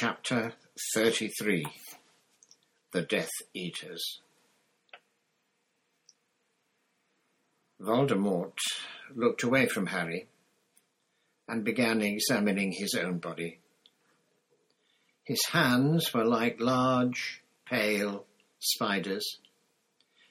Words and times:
Chapter 0.00 0.52
33 0.94 1.66
The 2.92 3.02
Death 3.02 3.32
Eaters 3.52 4.20
Voldemort 7.80 8.58
looked 9.16 9.42
away 9.42 9.66
from 9.66 9.86
Harry 9.86 10.28
and 11.48 11.64
began 11.64 12.00
examining 12.00 12.70
his 12.70 12.94
own 12.94 13.18
body. 13.18 13.58
His 15.24 15.44
hands 15.50 16.14
were 16.14 16.24
like 16.24 16.60
large, 16.60 17.42
pale 17.68 18.24
spiders. 18.60 19.26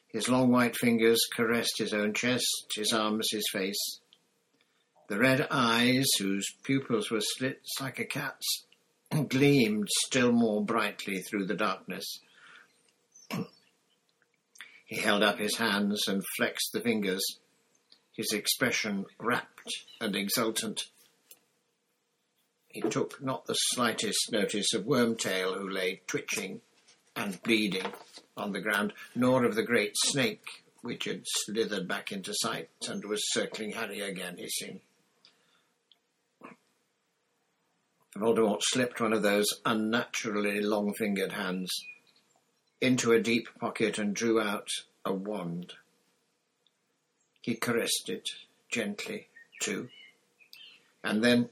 His 0.07 0.29
long 0.29 0.49
white 0.49 0.77
fingers 0.77 1.20
caressed 1.36 1.77
his 1.77 1.93
own 1.93 2.13
chest, 2.13 2.71
his 2.73 2.93
arms, 2.93 3.27
his 3.31 3.49
face. 3.52 3.99
The 5.09 5.20
red 5.20 5.45
eyes, 5.52 6.07
whose 6.20 6.47
pupils 6.63 7.11
were 7.11 7.20
slits 7.20 7.81
like 7.81 7.99
a 7.99 8.05
cat's, 8.05 8.66
gleamed 9.28 9.88
still 9.90 10.31
more 10.31 10.63
brightly 10.63 11.22
through 11.22 11.45
the 11.45 11.55
darkness. 11.55 12.20
he 14.86 14.98
held 14.98 15.23
up 15.23 15.40
his 15.40 15.58
hands 15.58 16.08
and 16.08 16.23
flexed 16.38 16.72
the 16.73 16.81
fingers, 16.81 17.23
his 18.14 18.31
expression 18.34 19.05
rapt 19.20 19.86
and 20.02 20.16
exultant. 20.16 20.86
He 22.67 22.81
took 22.81 23.22
not 23.22 23.45
the 23.45 23.54
slightest 23.54 24.31
notice 24.31 24.73
of 24.73 24.84
Wormtail, 24.84 25.58
who 25.58 25.70
lay 25.70 26.02
twitching 26.05 26.62
and 27.16 27.42
bleeding 27.42 27.92
on 28.36 28.52
the 28.52 28.62
ground, 28.62 28.94
nor 29.16 29.45
of 29.45 29.55
the 29.55 29.64
great 29.64 29.95
snake, 29.95 30.64
which 30.81 31.05
had 31.05 31.23
slithered 31.26 31.88
back 31.88 32.12
into 32.12 32.34
sight 32.36 32.70
and 32.88 33.03
was 33.05 33.31
circling 33.31 33.72
Harry 33.72 34.02
again, 34.02 34.38
hissing. 34.38 34.81
Voldemort 38.17 38.62
slipped 38.63 38.99
one 38.99 39.13
of 39.13 39.21
those 39.21 39.48
unnaturally 39.66 40.62
long 40.62 40.94
fingered 40.94 41.34
hands 41.34 41.71
into 42.81 43.11
a 43.11 43.22
deep 43.22 43.47
pocket 43.59 43.97
and 43.97 44.16
drew 44.16 44.39
out 44.39 44.69
a 45.05 45.14
wand. 45.14 45.73
He 47.42 47.55
caressed 47.55 48.09
it 48.09 48.30
gently, 48.69 49.27
too, 49.61 49.89
and 51.03 51.23
then 51.23 51.50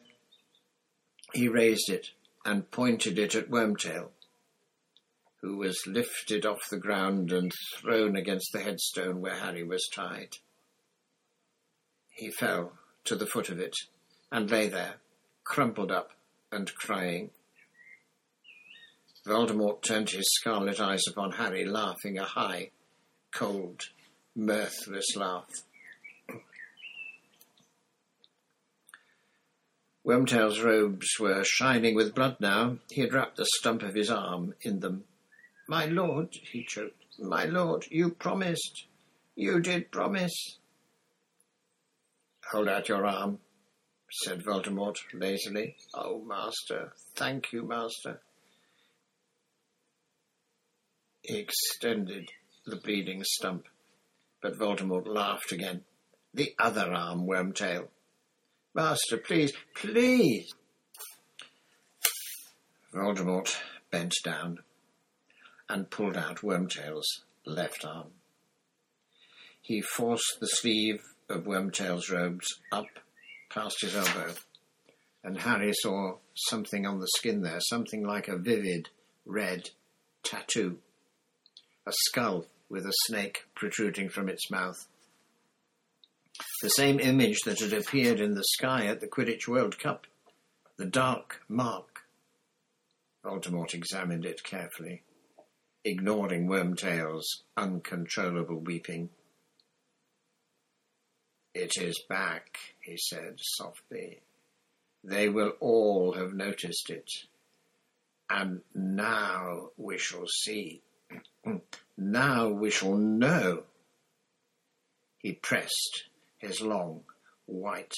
he 1.33 1.47
raised 1.47 1.89
it 1.89 2.11
and 2.45 2.69
pointed 2.69 3.17
it 3.17 3.35
at 3.35 3.49
Wormtail, 3.49 4.09
who 5.41 5.57
was 5.57 5.87
lifted 5.87 6.45
off 6.45 6.69
the 6.69 6.77
ground 6.77 7.31
and 7.31 7.51
thrown 7.75 8.15
against 8.15 8.51
the 8.51 8.59
headstone 8.59 9.21
where 9.21 9.35
Harry 9.35 9.63
was 9.63 9.87
tied. 9.93 10.37
He 12.11 12.29
fell 12.31 12.73
to 13.05 13.15
the 13.15 13.25
foot 13.25 13.49
of 13.49 13.59
it 13.59 13.75
and 14.31 14.49
lay 14.49 14.67
there, 14.67 14.95
crumpled 15.43 15.91
up 15.91 16.11
and 16.51 16.73
crying. 16.75 17.31
Voldemort 19.27 19.81
turned 19.81 20.09
his 20.11 20.27
scarlet 20.39 20.79
eyes 20.79 21.01
upon 21.09 21.31
Harry, 21.31 21.65
laughing 21.65 22.17
a 22.17 22.23
high, 22.23 22.69
cold, 23.33 23.81
mirthless 24.35 25.15
laugh. 25.15 25.49
Wormtail's 30.05 30.61
robes 30.61 31.07
were 31.19 31.43
shining 31.43 31.95
with 31.95 32.13
blood 32.13 32.37
now. 32.39 32.77
He 32.91 33.01
had 33.01 33.13
wrapped 33.13 33.37
the 33.37 33.47
stump 33.57 33.81
of 33.81 33.95
his 33.95 34.11
arm 34.11 34.53
in 34.61 34.79
them. 34.79 35.05
My 35.67 35.85
lord, 35.85 36.29
he 36.51 36.63
choked, 36.63 37.03
my 37.17 37.45
lord, 37.45 37.85
you 37.89 38.11
promised. 38.11 38.85
You 39.35 39.59
did 39.59 39.89
promise. 39.91 40.59
Hold 42.51 42.69
out 42.69 42.87
your 42.87 43.07
arm, 43.07 43.39
said 44.23 44.43
Voldemort 44.43 44.95
lazily. 45.13 45.75
Oh, 45.93 46.23
master, 46.25 46.93
thank 47.15 47.51
you, 47.51 47.63
master. 47.67 48.21
He 51.21 51.39
extended 51.39 52.29
the 52.65 52.77
bleeding 52.77 53.23
stump, 53.23 53.65
but 54.41 54.57
Voldemort 54.57 55.07
laughed 55.07 55.51
again. 55.51 55.81
The 56.33 56.53
other 56.57 56.93
arm, 56.93 57.27
Wormtail. 57.27 57.87
Master, 58.73 59.17
please, 59.17 59.53
please. 59.75 60.53
Voldemort 62.93 63.55
bent 63.91 64.13
down 64.23 64.59
and 65.67 65.89
pulled 65.89 66.15
out 66.15 66.37
Wormtail's 66.37 67.23
left 67.45 67.83
arm. 67.83 68.11
He 69.61 69.81
forced 69.81 70.37
the 70.39 70.47
sleeve 70.47 71.01
of 71.27 71.43
Wormtail's 71.43 72.09
robes 72.09 72.61
up 72.71 72.87
past 73.49 73.81
his 73.81 73.95
elbow, 73.95 74.33
and 75.23 75.39
Harry 75.39 75.71
saw 75.73 76.17
something 76.33 76.85
on 76.85 76.99
the 76.99 77.07
skin 77.17 77.41
there, 77.41 77.59
something 77.59 78.05
like 78.05 78.27
a 78.27 78.37
vivid 78.37 78.89
red 79.25 79.69
tattoo. 80.23 80.77
A 81.87 81.93
skull 82.07 82.45
with 82.69 82.85
a 82.85 82.93
snake 83.05 83.45
protruding 83.55 84.09
from 84.09 84.27
its 84.27 84.49
mouth. 84.49 84.87
The 86.61 86.69
same 86.69 86.99
image 86.99 87.39
that 87.45 87.59
had 87.59 87.73
appeared 87.73 88.19
in 88.19 88.33
the 88.33 88.43
sky 88.43 88.87
at 88.87 88.99
the 88.99 89.07
Quidditch 89.07 89.47
World 89.47 89.79
Cup. 89.79 90.05
The 90.77 90.85
dark 90.85 91.41
mark. 91.47 92.01
Voldemort 93.23 93.73
examined 93.73 94.25
it 94.25 94.43
carefully, 94.43 95.03
ignoring 95.83 96.47
Wormtail's 96.47 97.43
uncontrollable 97.55 98.59
weeping. 98.59 99.09
It 101.55 101.77
is 101.77 102.03
back, 102.09 102.57
he 102.81 102.97
said 102.97 103.35
softly. 103.39 104.19
They 105.05 105.29
will 105.29 105.53
all 105.61 106.11
have 106.11 106.33
noticed 106.33 106.89
it. 106.89 107.09
And 108.29 108.59
now 108.73 109.69
we 109.77 109.97
shall 109.97 110.27
see. 110.27 110.81
now 111.97 112.49
we 112.49 112.69
shall 112.69 112.97
know. 112.97 113.63
He 115.19 115.31
pressed 115.31 116.09
his 116.39 116.59
long, 116.59 117.05
white 117.45 117.93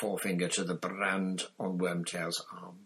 forefinger 0.00 0.48
to 0.48 0.64
the 0.64 0.74
brand 0.74 1.42
on 1.60 1.76
Wormtail's 1.76 2.42
arm. 2.50 2.78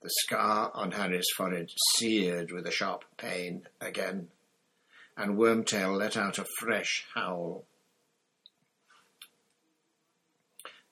The 0.00 0.10
scar 0.10 0.70
on 0.74 0.92
Harry's 0.92 1.28
forehead 1.36 1.70
seared 1.96 2.52
with 2.52 2.68
a 2.68 2.70
sharp 2.70 3.04
pain 3.16 3.66
again, 3.80 4.28
and 5.16 5.36
Wormtail 5.36 5.98
let 5.98 6.16
out 6.16 6.38
a 6.38 6.46
fresh 6.60 7.04
howl. 7.16 7.64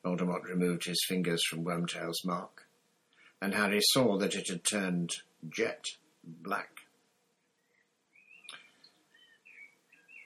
Voldemort 0.04 0.44
removed 0.44 0.84
his 0.84 1.04
fingers 1.06 1.42
from 1.48 1.64
Wormtail's 1.64 2.24
mark, 2.24 2.66
and 3.40 3.54
Harry 3.54 3.80
saw 3.82 4.16
that 4.18 4.34
it 4.34 4.48
had 4.48 4.64
turned 4.64 5.10
jet 5.48 5.84
black. 6.24 6.80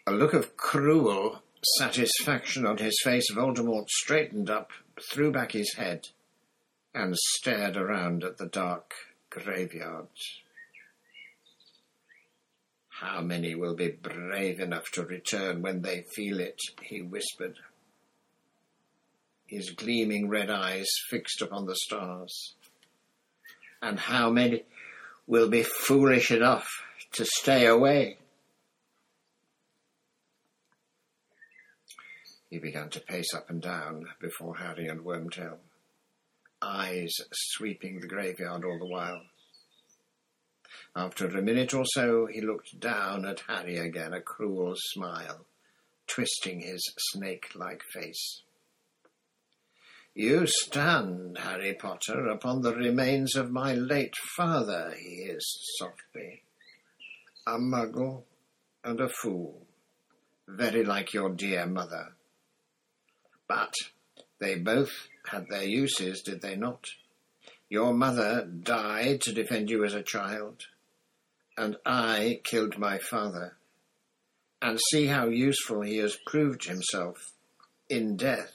A 0.06 0.12
look 0.12 0.34
of 0.34 0.56
cruel 0.56 1.42
satisfaction 1.78 2.66
on 2.66 2.76
his 2.76 3.00
face, 3.02 3.30
Voldemort 3.32 3.88
straightened 3.88 4.50
up, 4.50 4.70
threw 5.10 5.32
back 5.32 5.52
his 5.52 5.74
head, 5.74 6.08
and 6.94 7.16
stared 7.16 7.76
around 7.76 8.22
at 8.22 8.36
the 8.36 8.46
dark 8.46 8.92
graveyard. 9.30 10.08
How 13.00 13.22
many 13.22 13.54
will 13.54 13.74
be 13.74 13.88
brave 13.88 14.60
enough 14.60 14.90
to 14.92 15.02
return 15.02 15.62
when 15.62 15.82
they 15.82 16.04
feel 16.14 16.38
it? 16.38 16.60
he 16.82 17.02
whispered 17.02 17.58
his 19.54 19.70
gleaming 19.70 20.28
red 20.28 20.50
eyes 20.50 20.88
fixed 21.08 21.40
upon 21.40 21.66
the 21.66 21.76
stars. 21.76 22.54
And 23.80 23.98
how 23.98 24.30
many 24.30 24.64
will 25.26 25.48
be 25.48 25.62
foolish 25.62 26.30
enough 26.30 26.68
to 27.12 27.24
stay 27.24 27.66
away? 27.66 28.18
He 32.50 32.58
began 32.58 32.88
to 32.90 33.00
pace 33.00 33.34
up 33.34 33.50
and 33.50 33.60
down 33.60 34.06
before 34.20 34.56
Harry 34.56 34.86
and 34.86 35.00
Wormtail, 35.00 35.58
eyes 36.62 37.12
sweeping 37.32 38.00
the 38.00 38.06
graveyard 38.06 38.64
all 38.64 38.78
the 38.78 38.86
while. 38.86 39.22
After 40.94 41.26
a 41.26 41.42
minute 41.42 41.74
or 41.74 41.84
so, 41.84 42.26
he 42.26 42.40
looked 42.40 42.78
down 42.78 43.24
at 43.24 43.40
Harry 43.48 43.78
again, 43.78 44.12
a 44.12 44.20
cruel 44.20 44.74
smile 44.76 45.46
twisting 46.06 46.60
his 46.60 46.82
snake-like 47.12 47.82
face. 47.92 48.42
You 50.16 50.46
stand, 50.46 51.38
Harry 51.38 51.74
Potter, 51.74 52.28
upon 52.28 52.62
the 52.62 52.72
remains 52.72 53.34
of 53.34 53.50
my 53.50 53.74
late 53.74 54.14
father, 54.36 54.94
he 54.96 55.24
hissed 55.24 55.58
softly. 55.76 56.42
A 57.48 57.58
muggle 57.58 58.22
and 58.84 59.00
a 59.00 59.08
fool, 59.08 59.66
very 60.46 60.84
like 60.84 61.12
your 61.12 61.30
dear 61.30 61.66
mother. 61.66 62.12
But 63.48 63.74
they 64.38 64.54
both 64.54 64.92
had 65.26 65.46
their 65.50 65.64
uses, 65.64 66.22
did 66.22 66.42
they 66.42 66.54
not? 66.54 66.86
Your 67.68 67.92
mother 67.92 68.44
died 68.44 69.20
to 69.22 69.32
defend 69.32 69.68
you 69.68 69.84
as 69.84 69.94
a 69.94 70.02
child, 70.02 70.62
and 71.56 71.76
I 71.84 72.40
killed 72.44 72.78
my 72.78 72.98
father. 72.98 73.56
And 74.62 74.78
see 74.90 75.06
how 75.06 75.26
useful 75.26 75.82
he 75.82 75.96
has 75.98 76.16
proved 76.24 76.66
himself 76.66 77.32
in 77.90 78.16
death. 78.16 78.52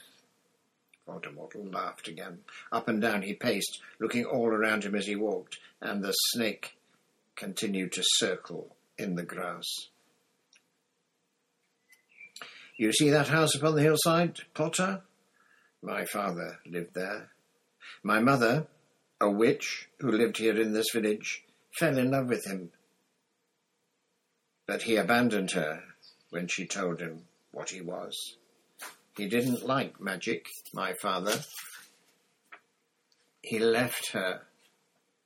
Voldemort 1.10 1.72
laughed 1.72 2.08
again. 2.08 2.40
Up 2.70 2.88
and 2.88 3.00
down 3.00 3.22
he 3.22 3.34
paced, 3.34 3.80
looking 3.98 4.24
all 4.24 4.48
around 4.48 4.84
him 4.84 4.94
as 4.94 5.06
he 5.06 5.16
walked, 5.16 5.58
and 5.80 6.02
the 6.02 6.12
snake 6.12 6.76
continued 7.36 7.92
to 7.92 8.02
circle 8.04 8.76
in 8.96 9.16
the 9.16 9.22
grass. 9.22 9.66
You 12.76 12.92
see 12.92 13.10
that 13.10 13.28
house 13.28 13.54
upon 13.54 13.74
the 13.74 13.82
hillside, 13.82 14.38
Potter? 14.54 15.02
My 15.82 16.04
father 16.04 16.58
lived 16.66 16.94
there. 16.94 17.30
My 18.02 18.20
mother, 18.20 18.66
a 19.20 19.28
witch 19.28 19.88
who 19.98 20.10
lived 20.10 20.38
here 20.38 20.58
in 20.58 20.72
this 20.72 20.90
village, 20.92 21.44
fell 21.78 21.98
in 21.98 22.10
love 22.10 22.28
with 22.28 22.46
him. 22.46 22.70
But 24.66 24.82
he 24.82 24.96
abandoned 24.96 25.50
her 25.52 25.82
when 26.30 26.46
she 26.46 26.66
told 26.66 27.00
him 27.00 27.24
what 27.50 27.70
he 27.70 27.80
was. 27.80 28.36
He 29.20 29.28
didn't 29.28 29.66
like 29.66 30.00
magic, 30.00 30.46
my 30.72 30.94
father. 30.94 31.34
He 33.42 33.58
left 33.58 34.12
her 34.12 34.46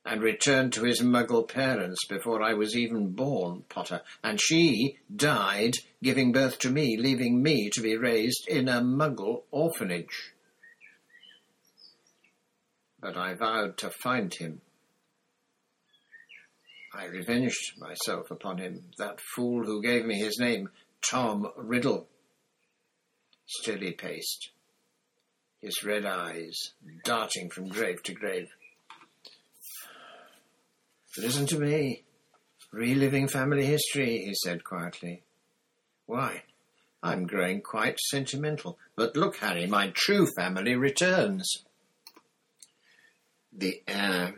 and 0.05 0.21
returned 0.21 0.73
to 0.73 0.83
his 0.83 1.01
muggle 1.01 1.47
parents 1.47 2.05
before 2.09 2.43
I 2.43 2.55
was 2.55 2.75
even 2.75 3.13
born, 3.13 3.63
Potter, 3.69 4.01
and 4.21 4.37
she 4.41 4.97
died 5.15 5.75
giving 6.03 6.33
birth 6.33 6.59
to 6.59 6.69
me, 6.69 6.97
leaving 6.97 7.41
me 7.41 7.69
to 7.69 7.81
be 7.81 7.95
raised 7.95 8.45
in 8.49 8.67
a 8.67 8.81
muggle 8.81 9.43
orphanage. 9.49 10.33
But 12.99 13.15
I 13.15 13.33
vowed 13.35 13.77
to 13.77 13.89
find 13.89 14.33
him. 14.33 14.59
I 16.93 17.05
revenged 17.05 17.79
myself 17.79 18.29
upon 18.29 18.57
him, 18.57 18.91
that 18.97 19.21
fool 19.21 19.63
who 19.63 19.81
gave 19.81 20.03
me 20.05 20.19
his 20.19 20.37
name, 20.37 20.67
Tom 21.01 21.49
Riddle. 21.55 22.09
He 23.47 23.91
paced, 23.91 24.49
his 25.61 25.83
red 25.83 26.05
eyes 26.05 26.71
darting 27.03 27.49
from 27.49 27.69
grave 27.69 28.01
to 28.03 28.13
grave. 28.13 28.49
Listen 31.17 31.45
to 31.47 31.59
me. 31.59 32.03
Reliving 32.71 33.27
family 33.27 33.65
history, 33.65 34.25
he 34.25 34.33
said 34.33 34.63
quietly. 34.63 35.23
Why, 36.05 36.43
I'm 37.01 37.25
growing 37.25 37.61
quite 37.61 37.99
sentimental. 37.99 38.77
But 38.95 39.15
look, 39.15 39.37
Harry, 39.37 39.65
my 39.65 39.91
true 39.93 40.27
family 40.35 40.75
returns. 40.75 41.49
The 43.53 43.81
air 43.87 44.35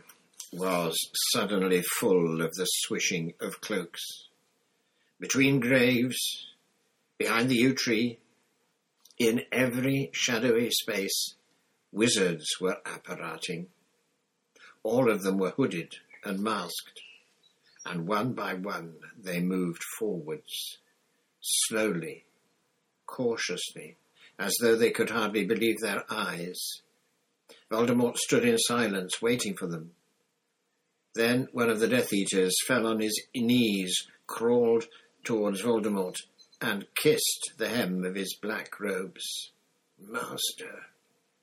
was 0.53 0.95
suddenly 1.33 1.81
full 1.81 2.41
of 2.41 2.53
the 2.53 2.65
swishing 2.65 3.33
of 3.41 3.61
cloaks. 3.61 4.03
Between 5.19 5.59
graves, 5.59 6.45
behind 7.17 7.49
the 7.49 7.55
yew 7.55 7.73
tree, 7.73 8.19
in 9.17 9.41
every 9.51 10.09
shadowy 10.13 10.69
space, 10.69 11.35
wizards 11.91 12.47
were 12.61 12.77
apparating. 12.85 13.67
All 14.83 15.09
of 15.09 15.23
them 15.23 15.37
were 15.37 15.51
hooded 15.51 15.95
and 16.23 16.39
masked, 16.39 17.01
and 17.85 18.07
one 18.07 18.33
by 18.33 18.53
one 18.53 18.95
they 19.17 19.39
moved 19.39 19.83
forwards, 19.97 20.77
slowly, 21.41 22.25
cautiously, 23.05 23.97
as 24.37 24.55
though 24.61 24.75
they 24.75 24.91
could 24.91 25.09
hardly 25.09 25.45
believe 25.45 25.79
their 25.79 26.03
eyes. 26.09 26.81
Voldemort 27.71 28.17
stood 28.17 28.45
in 28.45 28.57
silence, 28.57 29.21
waiting 29.21 29.55
for 29.55 29.67
them. 29.67 29.91
Then 31.15 31.47
one 31.51 31.69
of 31.69 31.79
the 31.79 31.87
Death 31.87 32.13
Eaters 32.13 32.55
fell 32.67 32.85
on 32.85 32.99
his 32.99 33.19
knees, 33.35 34.07
crawled 34.27 34.85
towards 35.23 35.63
Voldemort, 35.63 36.17
and 36.61 36.85
kissed 36.95 37.53
the 37.57 37.69
hem 37.69 38.03
of 38.03 38.15
his 38.15 38.35
black 38.35 38.79
robes. 38.79 39.51
Master, 39.99 40.85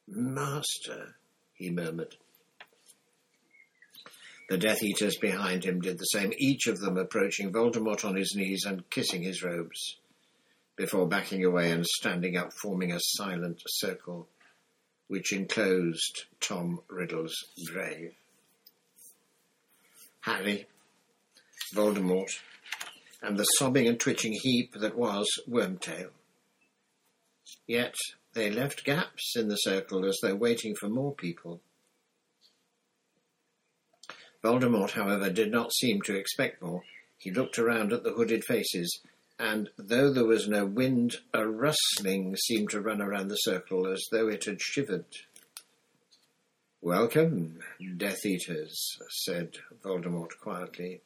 Master, 0.06 1.16
he 1.54 1.70
murmured. 1.70 2.16
The 4.48 4.58
Death 4.58 4.82
Eaters 4.82 5.16
behind 5.16 5.64
him 5.64 5.80
did 5.80 5.98
the 5.98 6.04
same, 6.04 6.32
each 6.36 6.66
of 6.66 6.78
them 6.78 6.98
approaching 6.98 7.52
Voldemort 7.52 8.04
on 8.04 8.14
his 8.14 8.34
knees 8.36 8.64
and 8.66 8.88
kissing 8.90 9.22
his 9.22 9.42
robes, 9.42 9.96
before 10.76 11.08
backing 11.08 11.44
away 11.44 11.70
and 11.70 11.86
standing 11.86 12.36
up, 12.36 12.52
forming 12.52 12.92
a 12.92 13.00
silent 13.00 13.62
circle 13.66 14.28
which 15.08 15.32
enclosed 15.32 16.24
Tom 16.40 16.80
Riddle's 16.88 17.34
grave. 17.66 18.12
Harry, 20.20 20.66
Voldemort, 21.74 22.30
and 23.24 23.38
the 23.38 23.44
sobbing 23.44 23.88
and 23.88 23.98
twitching 23.98 24.32
heap 24.32 24.74
that 24.74 24.96
was 24.96 25.26
Wormtail. 25.48 26.10
Yet 27.66 27.94
they 28.34 28.50
left 28.50 28.84
gaps 28.84 29.34
in 29.36 29.48
the 29.48 29.56
circle 29.56 30.04
as 30.04 30.18
though 30.22 30.34
waiting 30.34 30.74
for 30.78 30.88
more 30.88 31.14
people. 31.14 31.60
Voldemort, 34.42 34.90
however, 34.90 35.30
did 35.30 35.50
not 35.50 35.72
seem 35.72 36.02
to 36.02 36.14
expect 36.14 36.60
more. 36.60 36.82
He 37.16 37.30
looked 37.30 37.58
around 37.58 37.94
at 37.94 38.04
the 38.04 38.12
hooded 38.12 38.44
faces, 38.44 39.00
and 39.38 39.70
though 39.78 40.12
there 40.12 40.26
was 40.26 40.46
no 40.46 40.66
wind, 40.66 41.16
a 41.32 41.46
rustling 41.48 42.36
seemed 42.36 42.68
to 42.70 42.80
run 42.80 43.00
around 43.00 43.28
the 43.28 43.36
circle 43.36 43.86
as 43.86 44.04
though 44.12 44.28
it 44.28 44.44
had 44.44 44.60
shivered. 44.60 45.06
Welcome, 46.82 47.60
Death 47.96 48.26
Eaters, 48.26 48.98
said 49.08 49.56
Voldemort 49.82 50.38
quietly. 50.42 51.00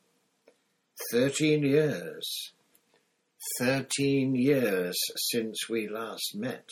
Thirteen 1.12 1.62
years. 1.62 2.52
Thirteen 3.58 4.34
years 4.34 4.96
since 5.30 5.68
we 5.68 5.88
last 5.88 6.34
met. 6.34 6.68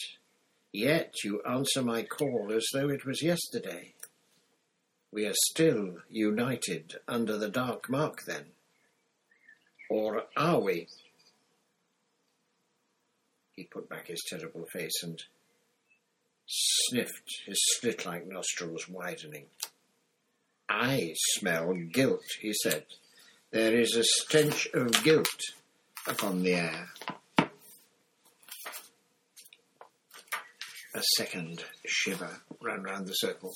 Yet 0.73 1.14
you 1.25 1.40
answer 1.43 1.82
my 1.82 2.02
call 2.02 2.52
as 2.55 2.67
though 2.73 2.88
it 2.88 3.06
was 3.06 3.23
yesterday. 3.23 3.94
We 5.12 5.26
are 5.26 5.34
still 5.50 5.99
united 6.11 6.96
under 7.08 7.38
the 7.38 7.49
dark 7.49 7.88
mark, 7.88 8.25
then? 8.26 8.46
Or 9.88 10.25
are 10.37 10.61
we? 10.61 10.88
He 13.55 13.64
put 13.64 13.88
back 13.88 14.08
his 14.08 14.23
terrible 14.28 14.67
face 14.67 15.02
and 15.02 15.23
sniffed, 16.46 17.43
his 17.46 17.58
slit 17.78 18.05
like 18.05 18.26
nostrils 18.26 18.88
widening. 18.88 19.46
I 20.69 21.14
smell 21.14 21.73
guilt, 21.75 22.25
he 22.40 22.52
said. 22.52 22.84
There 23.52 23.78
is 23.78 23.94
a 23.96 24.04
stench 24.04 24.66
of 24.75 25.02
guilt 25.04 25.40
upon 26.06 26.43
the 26.43 26.54
air. 26.54 26.88
A 30.94 31.02
second 31.16 31.64
shiver 31.87 32.40
ran 32.60 32.82
round 32.82 33.06
the 33.06 33.12
circle 33.12 33.52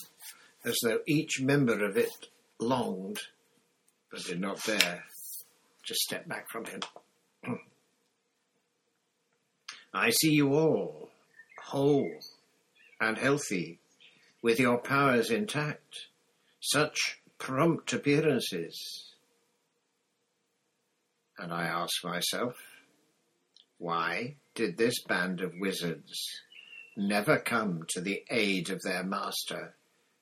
as 0.65 0.77
though 0.83 1.01
each 1.07 1.41
member 1.41 1.85
of 1.85 1.97
it 1.97 2.29
longed, 2.59 3.19
but 4.11 4.25
did 4.25 4.41
not 4.41 4.63
dare, 4.65 5.05
to 5.87 5.95
step 5.95 6.29
back 6.29 6.49
from 6.51 6.67
him. 6.67 6.81
I 9.95 10.11
see 10.11 10.33
you 10.33 10.55
all 10.55 11.11
whole 11.65 12.21
and 13.01 13.17
healthy, 13.17 13.79
with 14.43 14.61
your 14.61 14.79
powers 14.79 15.31
intact. 15.31 16.07
Such 16.61 17.21
prompt 17.39 17.93
appearances. 17.93 19.10
And 21.41 21.53
I 21.53 21.65
ask 21.65 22.05
myself, 22.05 22.57
why 23.79 24.37
did 24.55 24.77
this 24.77 25.03
band 25.05 25.41
of 25.41 25.55
wizards 25.59 26.13
never 26.97 27.39
come 27.39 27.85
to 27.89 28.01
the 28.01 28.23
aid 28.31 28.71
of 28.71 28.83
their 28.83 29.03
master 29.03 29.75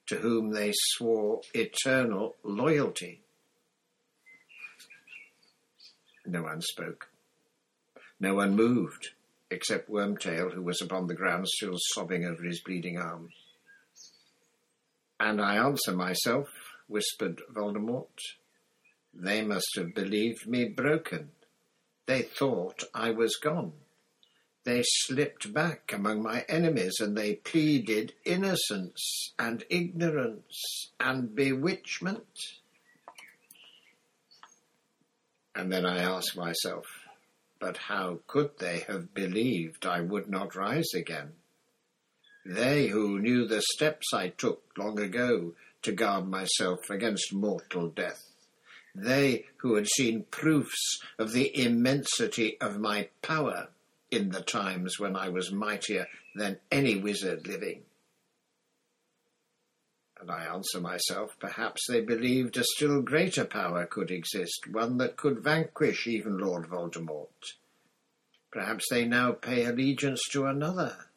to 0.06 0.16
whom 0.16 0.50
they 0.50 0.72
swore 0.74 1.40
eternal 1.54 2.36
loyalty. 2.42 3.20
No 6.26 6.42
one 6.42 6.62
spoke. 6.62 7.08
No 8.20 8.34
one 8.34 8.56
moved, 8.56 9.10
except 9.50 9.90
Wormtail, 9.90 10.52
who 10.52 10.62
was 10.62 10.80
upon 10.80 11.06
the 11.06 11.14
ground 11.14 11.46
still 11.48 11.76
sobbing 11.76 12.24
over 12.24 12.42
his 12.42 12.62
bleeding 12.62 12.98
arm. 12.98 13.30
And 15.20 15.40
I 15.40 15.56
answer 15.56 15.92
myself, 15.92 16.48
whispered 16.86 17.42
Voldemort. 17.52 18.18
They 19.18 19.42
must 19.42 19.68
have 19.76 19.94
believed 19.94 20.46
me 20.46 20.66
broken. 20.66 21.30
They 22.06 22.22
thought 22.22 22.84
I 22.94 23.10
was 23.10 23.36
gone 23.36 23.72
they 24.68 24.82
slipped 24.84 25.54
back 25.54 25.94
among 25.94 26.22
my 26.22 26.44
enemies 26.46 27.00
and 27.00 27.16
they 27.16 27.36
pleaded 27.36 28.12
innocence 28.26 29.32
and 29.38 29.64
ignorance 29.70 30.90
and 31.00 31.34
bewitchment. 31.34 32.38
And 35.54 35.72
then 35.72 35.86
I 35.86 36.00
ask 36.00 36.36
myself, 36.36 36.84
but 37.58 37.78
how 37.78 38.20
could 38.26 38.58
they 38.58 38.80
have 38.80 39.14
believed 39.14 39.86
I 39.86 40.02
would 40.02 40.28
not 40.28 40.54
rise 40.54 40.92
again? 40.94 41.32
They 42.44 42.88
who 42.88 43.18
knew 43.20 43.48
the 43.48 43.62
steps 43.74 44.12
I 44.12 44.28
took 44.28 44.62
long 44.76 45.00
ago 45.00 45.54
to 45.80 45.92
guard 45.92 46.28
myself 46.28 46.90
against 46.90 47.32
mortal 47.32 47.88
death. 47.88 48.27
They 49.00 49.46
who 49.58 49.74
had 49.76 49.86
seen 49.86 50.24
proofs 50.30 51.00
of 51.18 51.32
the 51.32 51.56
immensity 51.56 52.60
of 52.60 52.80
my 52.80 53.08
power 53.22 53.68
in 54.10 54.30
the 54.30 54.42
times 54.42 54.98
when 54.98 55.14
I 55.14 55.28
was 55.28 55.52
mightier 55.52 56.08
than 56.34 56.58
any 56.70 56.96
wizard 56.96 57.46
living. 57.46 57.84
And 60.20 60.30
I 60.30 60.46
answer 60.46 60.80
myself, 60.80 61.36
perhaps 61.38 61.86
they 61.88 62.00
believed 62.00 62.56
a 62.56 62.64
still 62.64 63.02
greater 63.02 63.44
power 63.44 63.86
could 63.86 64.10
exist, 64.10 64.66
one 64.68 64.98
that 64.98 65.16
could 65.16 65.44
vanquish 65.44 66.08
even 66.08 66.38
Lord 66.38 66.66
Voldemort. 66.66 67.54
Perhaps 68.50 68.86
they 68.90 69.04
now 69.04 69.32
pay 69.32 69.64
allegiance 69.64 70.22
to 70.32 70.46
another. 70.46 71.07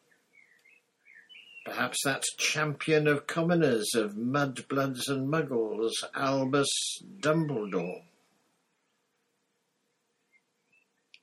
Perhaps 1.64 1.98
that 2.04 2.24
champion 2.38 3.06
of 3.06 3.26
commoners, 3.26 3.94
of 3.94 4.14
mudbloods 4.14 5.08
and 5.08 5.28
muggles, 5.28 5.92
Albus 6.14 6.68
Dumbledore. 7.20 8.02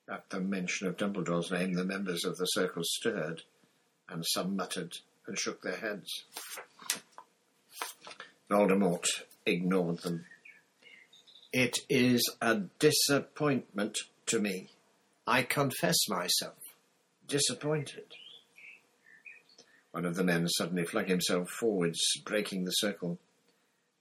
At 0.09 0.29
the 0.29 0.39
mention 0.39 0.87
of 0.87 0.97
Dumbledore's 0.97 1.51
name, 1.51 1.73
the 1.73 1.83
members 1.83 2.23
of 2.23 2.37
the 2.37 2.45
circle 2.45 2.83
stirred, 2.83 3.43
and 4.07 4.25
some 4.25 4.55
muttered 4.55 4.97
and 5.27 5.37
shook 5.37 5.61
their 5.61 5.77
heads. 5.77 6.23
Voldemort 8.49 9.05
ignored 9.45 9.99
them. 9.99 10.25
It 11.51 11.77
is 11.89 12.23
a 12.41 12.61
disappointment 12.79 13.97
to 14.27 14.39
me. 14.39 14.69
I 15.27 15.43
confess 15.43 16.07
myself 16.07 16.55
disappointed. 17.27 18.13
One 19.91 20.05
of 20.05 20.15
the 20.15 20.23
men 20.23 20.47
suddenly 20.47 20.85
flung 20.85 21.07
himself 21.07 21.49
forwards, 21.49 21.99
breaking 22.23 22.65
the 22.65 22.71
circle. 22.71 23.19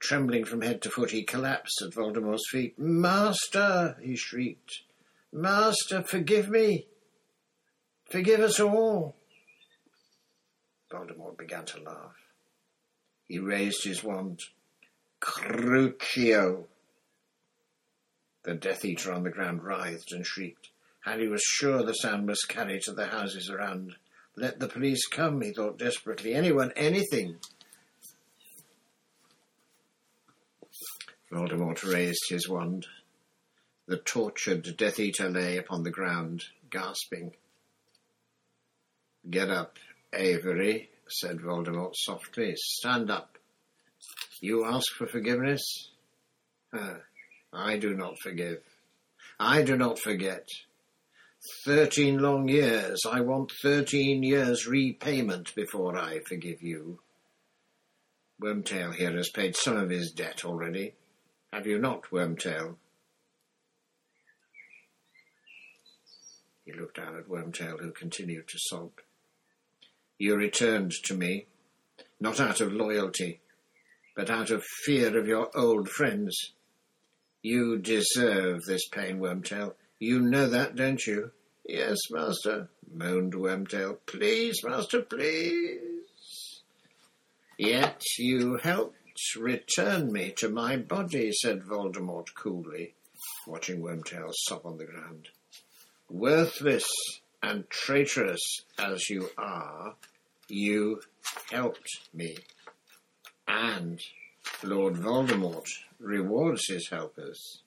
Trembling 0.00 0.44
from 0.44 0.62
head 0.62 0.82
to 0.82 0.90
foot, 0.90 1.10
he 1.10 1.24
collapsed 1.24 1.82
at 1.82 1.94
Voldemort's 1.94 2.48
feet. 2.50 2.78
Master, 2.78 3.96
he 4.02 4.14
shrieked. 4.14 4.82
Master, 5.32 6.02
forgive 6.02 6.48
me. 6.48 6.86
Forgive 8.10 8.40
us 8.40 8.60
all. 8.60 9.16
Voldemort 10.90 11.36
began 11.36 11.64
to 11.66 11.82
laugh. 11.82 12.16
He 13.26 13.38
raised 13.38 13.84
his 13.84 14.02
wand. 14.02 14.40
Crucio! 15.20 16.66
The 18.44 18.54
Death 18.54 18.84
Eater 18.84 19.12
on 19.12 19.24
the 19.24 19.30
ground 19.30 19.62
writhed 19.62 20.12
and 20.12 20.24
shrieked. 20.24 20.70
Harry 21.04 21.28
was 21.28 21.42
sure 21.42 21.82
the 21.82 21.92
sound 21.92 22.26
must 22.26 22.48
carry 22.48 22.80
to 22.80 22.92
the 22.92 23.06
houses 23.06 23.50
around. 23.50 23.96
Let 24.38 24.60
the 24.60 24.68
police 24.68 25.04
come, 25.08 25.40
he 25.40 25.50
thought 25.52 25.78
desperately. 25.78 26.32
Anyone, 26.32 26.72
anything. 26.76 27.38
Voldemort 31.32 31.82
raised 31.82 32.22
his 32.28 32.48
wand. 32.48 32.86
The 33.88 33.96
tortured 33.96 34.76
Death 34.76 35.00
Eater 35.00 35.28
lay 35.28 35.56
upon 35.56 35.82
the 35.82 35.90
ground, 35.90 36.44
gasping. 36.70 37.32
Get 39.28 39.50
up, 39.50 39.76
Avery, 40.12 40.88
said 41.08 41.38
Voldemort 41.38 41.94
softly. 41.96 42.54
Stand 42.56 43.10
up. 43.10 43.38
You 44.40 44.64
ask 44.66 44.92
for 44.92 45.08
forgiveness? 45.08 45.90
Uh, 46.72 46.98
I 47.52 47.76
do 47.76 47.92
not 47.92 48.20
forgive. 48.20 48.62
I 49.40 49.62
do 49.62 49.76
not 49.76 49.98
forget. 49.98 50.46
Thirteen 51.64 52.18
long 52.18 52.48
years. 52.48 53.00
I 53.10 53.20
want 53.20 53.52
thirteen 53.62 54.22
years 54.22 54.66
repayment 54.66 55.54
before 55.54 55.96
I 55.96 56.20
forgive 56.20 56.62
you. 56.62 57.00
Wormtail 58.40 58.94
here 58.94 59.12
has 59.12 59.30
paid 59.30 59.56
some 59.56 59.76
of 59.76 59.90
his 59.90 60.12
debt 60.12 60.44
already. 60.44 60.94
Have 61.52 61.66
you 61.66 61.78
not, 61.78 62.10
Wormtail? 62.12 62.76
He 66.64 66.72
looked 66.72 66.96
down 66.96 67.16
at 67.16 67.28
Wormtail, 67.28 67.80
who 67.80 67.90
continued 67.92 68.46
to 68.48 68.58
sob. 68.58 68.90
You 70.18 70.36
returned 70.36 70.92
to 71.04 71.14
me, 71.14 71.46
not 72.20 72.40
out 72.40 72.60
of 72.60 72.72
loyalty, 72.72 73.40
but 74.14 74.30
out 74.30 74.50
of 74.50 74.64
fear 74.84 75.18
of 75.18 75.26
your 75.26 75.50
old 75.56 75.88
friends. 75.88 76.52
You 77.42 77.78
deserve 77.78 78.64
this 78.64 78.86
pain, 78.88 79.18
Wormtail. 79.18 79.74
You 79.98 80.20
know 80.20 80.48
that, 80.48 80.76
don't 80.76 81.04
you? 81.06 81.32
Yes, 81.68 81.98
master, 82.10 82.70
moaned 82.90 83.34
Wormtail. 83.34 83.98
Please, 84.06 84.64
master, 84.64 85.02
please. 85.02 86.62
Yet 87.58 88.02
you 88.16 88.56
helped 88.56 88.96
return 89.38 90.10
me 90.10 90.32
to 90.38 90.48
my 90.48 90.78
body, 90.78 91.30
said 91.30 91.64
Voldemort 91.64 92.34
coolly, 92.34 92.94
watching 93.46 93.82
Wormtail 93.82 94.32
sob 94.32 94.62
on 94.64 94.78
the 94.78 94.86
ground. 94.86 95.28
Worthless 96.08 96.88
and 97.42 97.68
traitorous 97.68 98.40
as 98.78 99.10
you 99.10 99.28
are, 99.36 99.94
you 100.48 101.02
helped 101.50 102.00
me. 102.14 102.38
And 103.46 104.00
Lord 104.62 104.94
Voldemort 104.94 105.68
rewards 105.98 106.66
his 106.66 106.88
helpers. 106.88 107.60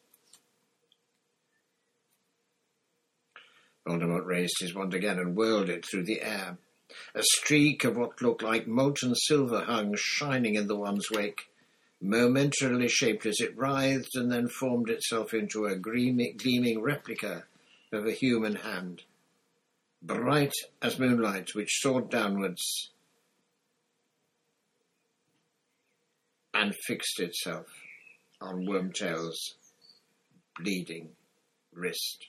Voldemort 3.88 4.25
raised 4.25 4.59
his 4.59 4.73
wand 4.73 4.93
again 4.93 5.19
and 5.19 5.35
whirled 5.35 5.69
it 5.69 5.85
through 5.85 6.03
the 6.03 6.21
air. 6.21 6.57
A 7.15 7.23
streak 7.23 7.83
of 7.83 7.97
what 7.97 8.21
looked 8.21 8.43
like 8.43 8.67
molten 8.67 9.15
silver 9.15 9.61
hung 9.61 9.95
shining 9.97 10.55
in 10.55 10.67
the 10.67 10.75
wand's 10.75 11.09
wake, 11.09 11.50
momentarily 12.01 12.88
shaped 12.88 13.25
as 13.25 13.39
it 13.39 13.55
writhed 13.55 14.15
and 14.15 14.31
then 14.31 14.47
formed 14.47 14.89
itself 14.89 15.33
into 15.33 15.65
a 15.65 15.75
gleaming 15.75 16.81
replica 16.81 17.45
of 17.91 18.05
a 18.05 18.11
human 18.11 18.55
hand 18.55 19.03
bright 20.01 20.53
as 20.81 21.00
moonlight, 21.00 21.53
which 21.53 21.79
soared 21.79 22.09
downwards 22.09 22.91
and 26.53 26.75
fixed 26.75 27.19
itself 27.19 27.67
on 28.39 28.65
Wormtail's 28.65 29.55
bleeding 30.57 31.09
wrist. 31.71 32.27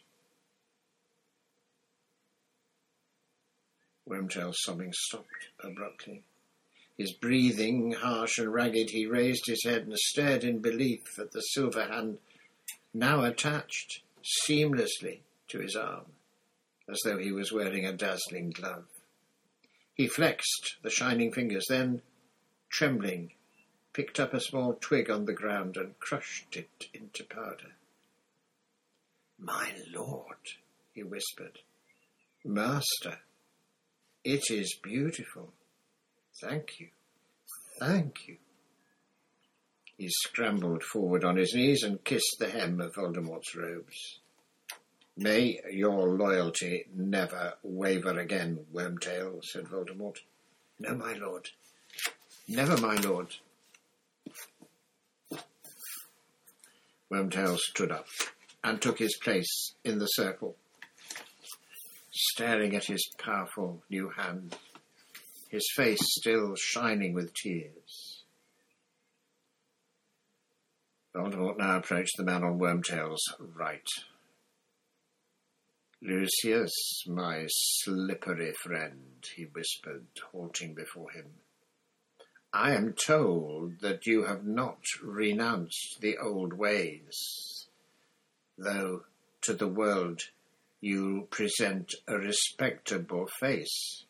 Wormtail's 4.13 4.59
sobbing 4.61 4.93
stopped 4.93 5.49
abruptly. 5.65 6.23
His 6.99 7.15
breathing 7.15 7.93
harsh 7.93 8.37
and 8.37 8.53
ragged, 8.53 8.91
he 8.91 9.07
raised 9.07 9.47
his 9.47 9.65
head 9.65 9.87
and 9.87 9.97
stared 9.97 10.45
in 10.45 10.59
belief 10.59 11.19
at 11.19 11.33
the 11.33 11.41
silver 11.41 11.85
hand 11.85 12.19
now 12.93 13.25
attached 13.25 14.03
seamlessly 14.23 15.21
to 15.49 15.61
his 15.61 15.75
arm 15.75 16.05
as 16.87 17.01
though 17.05 17.17
he 17.17 17.33
was 17.33 17.53
wearing 17.53 17.87
a 17.87 17.93
dazzling 17.95 18.51
glove. 18.51 18.85
He 19.95 20.07
flexed 20.07 20.77
the 20.83 20.91
shining 20.91 21.33
fingers, 21.33 21.65
then, 21.71 22.03
trembling, 22.69 23.33
picked 23.95 24.21
up 24.21 24.35
a 24.35 24.41
small 24.41 24.75
twig 24.75 25.11
on 25.11 25.25
the 25.25 25.33
ground 25.33 25.79
and 25.79 25.99
crushed 26.01 26.55
it 26.55 26.89
into 26.93 27.25
powder. 27.25 27.77
My 29.39 29.73
lord, 29.91 30.37
he 30.93 31.03
whispered. 31.03 31.61
Master, 32.45 33.21
it 34.25 34.51
is 34.51 34.77
beautiful. 34.83 35.53
Thank 36.41 36.81
you. 36.81 36.89
Thank 37.79 38.29
you. 38.29 38.37
He 39.97 40.09
scrambled 40.09 40.83
forward 40.83 41.25
on 41.25 41.37
his 41.37 41.55
knees 41.55 41.83
and 41.83 42.03
kissed 42.03 42.37
the 42.39 42.49
hem 42.49 42.81
of 42.81 42.95
Voldemort's 42.95 43.55
robes. 43.55 44.21
May 45.17 45.61
your 45.71 46.09
loyalty 46.09 46.87
never 46.95 47.55
waver 47.63 48.19
again, 48.19 48.67
Wormtail, 48.73 49.45
said 49.45 49.65
Voldemort. 49.65 50.17
No, 50.79 50.95
my 50.95 51.13
lord. 51.13 51.49
Never, 52.49 52.77
my 52.79 52.97
lord. 52.97 53.29
Wormtail 57.13 57.59
stood 57.59 57.93
up 57.93 58.07
and 58.65 58.81
took 58.81 58.99
his 58.99 59.17
place 59.17 59.75
in 59.85 59.99
the 59.99 60.07
circle, 60.07 60.57
staring 62.13 62.77
at 62.77 62.85
his 62.85 63.09
powerful 63.19 63.83
new 63.91 64.11
hand, 64.11 64.57
his 65.49 65.67
face 65.75 66.01
still 66.03 66.55
shining 66.57 67.15
with 67.15 67.35
tears. 67.35 68.25
Voldemort 71.15 71.59
now 71.59 71.79
approached 71.79 72.17
the 72.17 72.25
man 72.25 72.43
on 72.43 72.59
Wormtail's 72.59 73.23
right. 73.39 73.87
Lucius, 76.01 76.73
my 77.07 77.47
slippery 77.49 78.53
friend, 78.63 79.25
he 79.37 79.45
whispered, 79.45 80.07
halting 80.33 80.75
before 80.75 81.11
him. 81.11 81.27
I 82.53 82.75
am 82.75 82.93
told 82.93 83.81
that 83.81 84.07
you 84.07 84.25
have 84.25 84.45
not 84.45 84.81
renounced 85.03 85.99
the 86.01 86.19
old 86.19 86.53
ways, 86.53 87.67
though 88.59 89.05
to 89.43 89.55
the 89.55 89.69
world 89.69 90.21
you 90.83 91.29
present 91.31 91.95
a 92.09 92.19
respectable 92.19 93.29
face. 93.39 94.05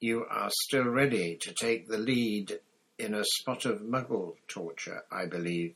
You 0.00 0.24
are 0.24 0.48
still 0.50 0.86
ready 0.86 1.36
to 1.42 1.52
take 1.52 1.86
the 1.86 1.98
lead 1.98 2.58
in 2.98 3.12
a 3.12 3.24
spot 3.24 3.66
of 3.66 3.82
muggle 3.82 4.36
torture, 4.48 5.02
I 5.12 5.26
believe. 5.26 5.74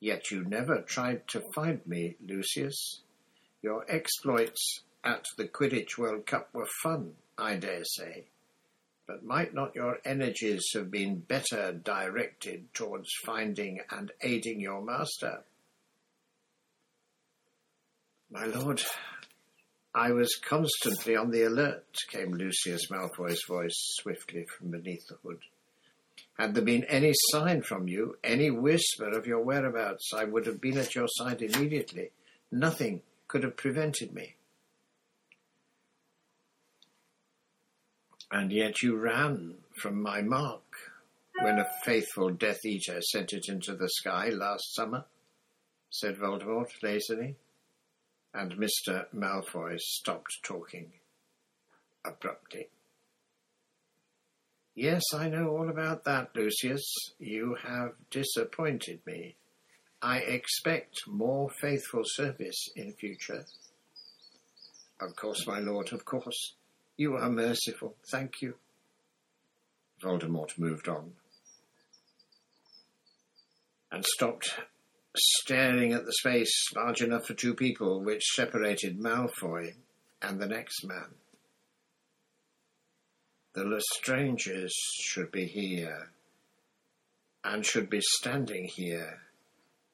Yet 0.00 0.30
you 0.30 0.42
never 0.42 0.80
tried 0.80 1.28
to 1.28 1.42
find 1.54 1.86
me, 1.86 2.16
Lucius. 2.26 3.02
Your 3.60 3.84
exploits 3.90 4.80
at 5.04 5.26
the 5.36 5.46
Quidditch 5.46 5.98
World 5.98 6.24
Cup 6.24 6.48
were 6.54 6.68
fun, 6.82 7.12
I 7.36 7.56
dare 7.56 7.84
say. 7.84 8.24
But 9.06 9.22
might 9.22 9.52
not 9.52 9.74
your 9.74 9.98
energies 10.06 10.64
have 10.72 10.90
been 10.90 11.18
better 11.18 11.72
directed 11.72 12.72
towards 12.72 13.10
finding 13.26 13.80
and 13.90 14.12
aiding 14.22 14.60
your 14.60 14.80
master? 14.80 15.44
My 18.30 18.44
lord, 18.44 18.82
I 19.94 20.12
was 20.12 20.38
constantly 20.46 21.16
on 21.16 21.30
the 21.30 21.44
alert, 21.44 21.84
came 22.10 22.34
Lucius 22.34 22.90
Malfoy's 22.90 23.42
voice 23.48 23.74
swiftly 24.00 24.44
from 24.44 24.70
beneath 24.70 25.06
the 25.08 25.16
hood. 25.22 25.40
Had 26.38 26.54
there 26.54 26.64
been 26.64 26.84
any 26.84 27.14
sign 27.32 27.62
from 27.62 27.88
you, 27.88 28.18
any 28.22 28.50
whisper 28.50 29.08
of 29.08 29.26
your 29.26 29.40
whereabouts, 29.40 30.10
I 30.14 30.24
would 30.24 30.46
have 30.46 30.60
been 30.60 30.76
at 30.76 30.94
your 30.94 31.08
side 31.08 31.40
immediately. 31.40 32.10
Nothing 32.52 33.02
could 33.28 33.42
have 33.44 33.56
prevented 33.56 34.12
me. 34.12 34.36
And 38.30 38.52
yet 38.52 38.82
you 38.82 38.96
ran 38.96 39.54
from 39.80 40.02
my 40.02 40.20
mark 40.20 40.62
when 41.40 41.58
a 41.58 41.66
faithful 41.82 42.28
Death 42.30 42.64
Eater 42.64 43.00
sent 43.00 43.32
it 43.32 43.46
into 43.48 43.74
the 43.74 43.88
sky 43.88 44.28
last 44.28 44.74
summer, 44.74 45.06
said 45.90 46.18
Voldemort 46.18 46.70
lazily, 46.82 47.36
and 48.34 48.54
Mr. 48.54 49.06
Malfoy 49.14 49.78
stopped 49.78 50.38
talking 50.42 50.92
abruptly. 52.04 52.68
Yes, 54.74 55.02
I 55.12 55.28
know 55.28 55.48
all 55.48 55.68
about 55.68 56.04
that, 56.04 56.30
Lucius. 56.36 56.84
You 57.18 57.56
have 57.66 57.92
disappointed 58.10 59.00
me. 59.06 59.34
I 60.00 60.18
expect 60.18 61.08
more 61.08 61.50
faithful 61.50 62.02
service 62.04 62.68
in 62.76 62.92
future. 62.92 63.44
Of 65.00 65.16
course, 65.16 65.46
my 65.46 65.58
lord, 65.58 65.92
of 65.92 66.04
course. 66.04 66.54
You 66.96 67.16
are 67.16 67.28
merciful. 67.28 67.96
Thank 68.10 68.40
you. 68.40 68.54
Voldemort 70.00 70.56
moved 70.58 70.88
on 70.88 71.12
and 73.90 74.04
stopped 74.04 74.54
staring 75.18 75.92
at 75.92 76.04
the 76.04 76.12
space 76.12 76.52
large 76.74 77.02
enough 77.02 77.26
for 77.26 77.34
two 77.34 77.54
people 77.54 78.02
which 78.02 78.24
separated 78.34 78.98
Malfoy 78.98 79.74
and 80.22 80.40
the 80.40 80.46
next 80.46 80.84
man. 80.84 81.14
The 83.54 83.64
Lestranges 83.64 84.72
should 85.00 85.32
be 85.32 85.46
here 85.46 86.10
and 87.44 87.64
should 87.64 87.88
be 87.88 88.00
standing 88.00 88.64
here, 88.64 89.20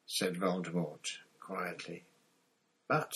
said 0.06 0.34
Voldemort 0.34 1.06
quietly. 1.40 2.04
But 2.88 3.12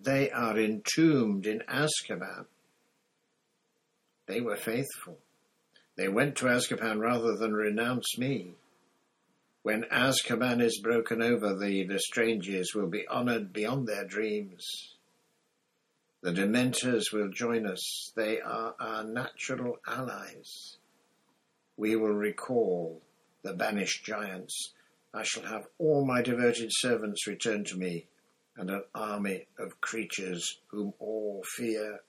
they 0.00 0.30
are 0.30 0.58
entombed 0.58 1.46
in 1.46 1.62
Azkaban. 1.68 2.46
They 4.26 4.40
were 4.40 4.56
faithful. 4.56 5.18
They 5.96 6.08
went 6.08 6.36
to 6.36 6.46
Azkaban 6.46 7.00
rather 7.00 7.36
than 7.36 7.54
renounce 7.54 8.16
me. 8.18 8.52
When 9.62 9.84
Azkaban 9.84 10.62
is 10.62 10.80
broken 10.82 11.20
over, 11.20 11.54
the 11.54 11.86
Lestranges 11.86 12.74
will 12.74 12.86
be 12.86 13.06
honoured 13.08 13.52
beyond 13.52 13.86
their 13.86 14.04
dreams. 14.04 14.64
The 16.22 16.32
Dementors 16.32 17.12
will 17.12 17.28
join 17.28 17.66
us. 17.66 18.12
They 18.16 18.40
are 18.40 18.74
our 18.80 19.04
natural 19.04 19.78
allies. 19.86 20.78
We 21.76 21.96
will 21.96 22.14
recall 22.14 23.02
the 23.42 23.54
banished 23.54 24.04
giants. 24.04 24.72
I 25.14 25.22
shall 25.22 25.44
have 25.44 25.68
all 25.78 26.04
my 26.04 26.22
devoted 26.22 26.70
servants 26.72 27.26
return 27.26 27.64
to 27.64 27.76
me, 27.76 28.06
and 28.56 28.70
an 28.70 28.82
army 28.94 29.46
of 29.58 29.80
creatures 29.80 30.58
whom 30.68 30.92
all 30.98 31.42
fear 31.56 32.00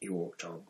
he 0.00 0.08
walked 0.08 0.44
on. 0.44 0.62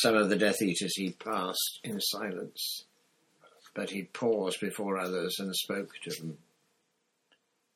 Some 0.00 0.16
of 0.16 0.28
the 0.28 0.36
Death 0.36 0.62
Eaters 0.62 0.96
he 0.96 1.10
passed 1.10 1.80
in 1.82 2.00
silence, 2.00 2.84
but 3.74 3.90
he 3.90 4.04
paused 4.04 4.60
before 4.60 4.98
others 4.98 5.36
and 5.38 5.54
spoke 5.54 5.90
to 6.04 6.10
them. 6.10 6.38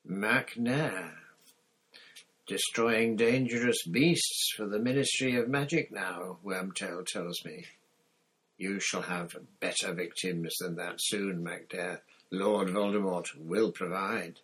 Macnair, 0.08 1.12
destroying 2.46 3.16
dangerous 3.16 3.84
beasts 3.86 4.52
for 4.56 4.66
the 4.66 4.78
Ministry 4.78 5.36
of 5.36 5.48
Magic 5.48 5.90
now, 5.90 6.38
Wormtail 6.44 7.06
tells 7.06 7.44
me. 7.44 7.64
You 8.58 8.78
shall 8.78 9.02
have 9.02 9.34
better 9.60 9.92
victims 9.92 10.54
than 10.60 10.76
that 10.76 10.96
soon, 10.98 11.44
Macnair. 11.44 12.00
Lord 12.30 12.68
Voldemort 12.68 13.26
will 13.36 13.72
provide. 13.72 14.38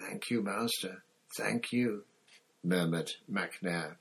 Thank 0.00 0.30
you, 0.30 0.42
Master. 0.42 1.02
Thank 1.36 1.72
you 1.72 2.04
murmured 2.64 3.12
Macnair. 3.30 3.96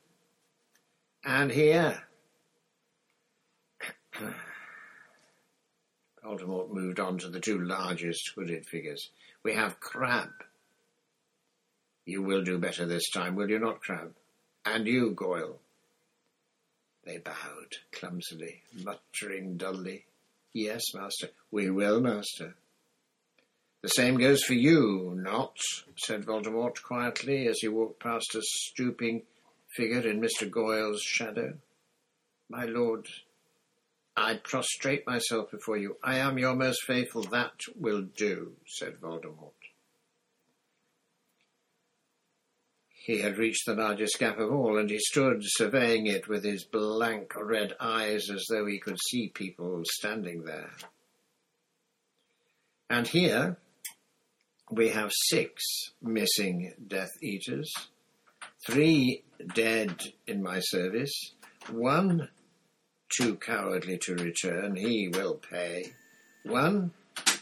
And 1.23 1.51
here. 1.51 2.03
Voldemort 6.23 6.71
moved 6.71 6.99
on 6.99 7.17
to 7.19 7.29
the 7.29 7.39
two 7.39 7.60
largest 7.60 8.31
hooded 8.36 8.65
figures. 8.65 9.10
We 9.43 9.53
have 9.53 9.79
Crabbe. 9.79 10.43
You 12.05 12.21
will 12.21 12.43
do 12.43 12.57
better 12.57 12.86
this 12.86 13.10
time, 13.10 13.36
will 13.36 13.49
you 13.49 13.60
not, 13.60 13.81
Crabbe? 13.81 14.13
And 14.65 14.88
you, 14.88 15.12
Goyle. 15.12 15.60
They 17.03 17.17
bowed 17.17 17.77
clumsily, 17.91 18.62
muttering 18.84 19.57
dully. 19.57 20.05
Yes, 20.53 20.81
master. 20.93 21.29
We 21.49 21.69
will, 21.69 21.99
master. 21.99 22.55
The 23.81 23.88
same 23.88 24.17
goes 24.17 24.43
for 24.43 24.53
you, 24.53 25.13
Nott, 25.15 25.57
said 25.97 26.25
Voldemort 26.25 26.84
quietly 26.84 27.47
as 27.47 27.57
he 27.62 27.67
walked 27.67 27.99
past 27.99 28.36
a 28.36 28.41
stooping 28.43 29.23
figure 29.75 30.07
in 30.07 30.21
Mr. 30.21 30.49
Goyle's 30.49 31.01
shadow. 31.01 31.55
My 32.47 32.65
lord, 32.65 33.07
I 34.15 34.36
prostrate 34.36 35.08
myself 35.08 35.52
before 35.52 35.78
you. 35.78 35.97
I 36.04 36.17
am 36.17 36.38
your 36.38 36.56
most 36.56 36.84
faithful. 36.84 37.24
That 37.24 37.54
will 37.76 38.02
do, 38.02 38.54
said 38.67 39.00
Voldemort. 39.00 39.54
He 42.89 43.19
had 43.19 43.38
reached 43.38 43.65
the 43.65 43.74
largest 43.74 44.19
gap 44.19 44.38
of 44.38 44.52
all, 44.52 44.78
and 44.78 44.89
he 44.89 45.00
stood 45.00 45.39
surveying 45.41 46.06
it 46.06 46.28
with 46.28 46.43
his 46.43 46.65
blank 46.65 47.34
red 47.36 47.74
eyes 47.80 48.30
as 48.30 48.45
though 48.47 48.67
he 48.67 48.80
could 48.80 48.97
see 49.10 49.30
people 49.30 49.82
standing 49.86 50.43
there. 50.43 50.71
And 52.89 53.08
here, 53.08 53.58
we 54.69 54.89
have 54.89 55.12
six 55.12 55.63
missing 56.02 56.74
Death 56.88 57.12
Eaters, 57.24 57.71
three 58.67 59.24
dead 59.56 60.00
in 60.28 60.43
my 60.43 60.60
service, 60.60 61.34
one 61.71 62.30
too 63.17 63.36
cowardly 63.36 63.97
to 64.04 64.15
return, 64.15 64.76
he 64.76 65.08
will 65.08 65.36
pay, 65.36 65.93
one 66.43 66.91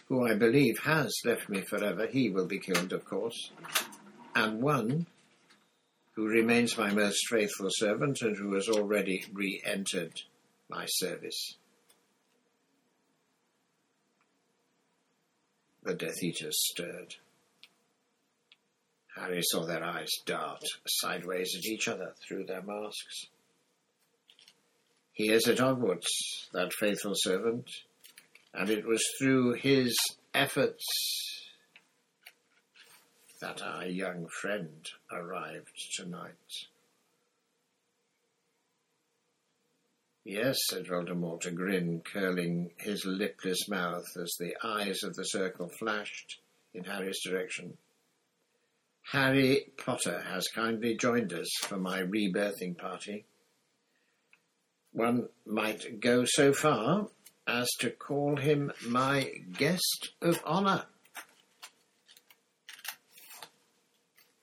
who 0.07 0.27
I 0.27 0.35
believe 0.35 0.79
has 0.79 1.13
left 1.23 1.49
me 1.49 1.61
forever, 1.61 2.07
he 2.07 2.29
will 2.29 2.47
be 2.47 2.59
killed, 2.59 2.93
of 2.93 3.05
course, 3.05 3.51
and 4.35 4.61
one 4.61 5.05
who 6.13 6.27
remains 6.27 6.77
my 6.77 6.91
most 6.91 7.27
faithful 7.29 7.69
servant 7.69 8.21
and 8.21 8.35
who 8.35 8.53
has 8.55 8.67
already 8.67 9.23
re 9.31 9.61
entered 9.63 10.21
my 10.69 10.85
service. 10.87 11.55
The 15.83 15.93
Death 15.93 16.21
Eaters 16.21 16.57
stirred. 16.71 17.15
Harry 19.15 19.41
saw 19.41 19.65
their 19.65 19.83
eyes 19.83 20.09
dart 20.25 20.63
sideways 20.87 21.55
at 21.57 21.65
each 21.65 21.87
other 21.87 22.13
through 22.27 22.45
their 22.45 22.61
masks. 22.61 23.25
He 25.19 25.33
is 25.33 25.49
at 25.49 25.57
Hogwarts, 25.57 26.47
that 26.53 26.71
faithful 26.71 27.11
servant, 27.13 27.69
and 28.53 28.69
it 28.69 28.85
was 28.85 29.03
through 29.17 29.55
his 29.55 29.93
efforts 30.33 30.85
that 33.41 33.61
our 33.61 33.85
young 33.85 34.29
friend 34.29 34.85
arrived 35.11 35.73
tonight. 35.97 36.31
Yes, 40.23 40.57
said 40.69 40.87
Voldemort, 40.87 41.45
a 41.45 41.51
grin 41.51 42.01
curling 42.01 42.71
his 42.77 43.03
lipless 43.03 43.67
mouth 43.67 44.07
as 44.15 44.33
the 44.39 44.55
eyes 44.63 45.03
of 45.03 45.15
the 45.15 45.25
circle 45.25 45.69
flashed 45.79 46.39
in 46.73 46.85
Harry's 46.85 47.21
direction. 47.25 47.77
Harry 49.11 49.65
Potter 49.75 50.21
has 50.21 50.47
kindly 50.47 50.95
joined 50.95 51.33
us 51.33 51.49
for 51.63 51.75
my 51.75 51.99
rebirthing 52.03 52.77
party. 52.77 53.25
One 54.91 55.29
might 55.45 55.99
go 55.99 56.25
so 56.25 56.53
far 56.53 57.07
as 57.47 57.67
to 57.79 57.89
call 57.89 58.37
him 58.37 58.71
my 58.87 59.31
guest 59.57 60.09
of 60.21 60.43
honour. 60.43 60.85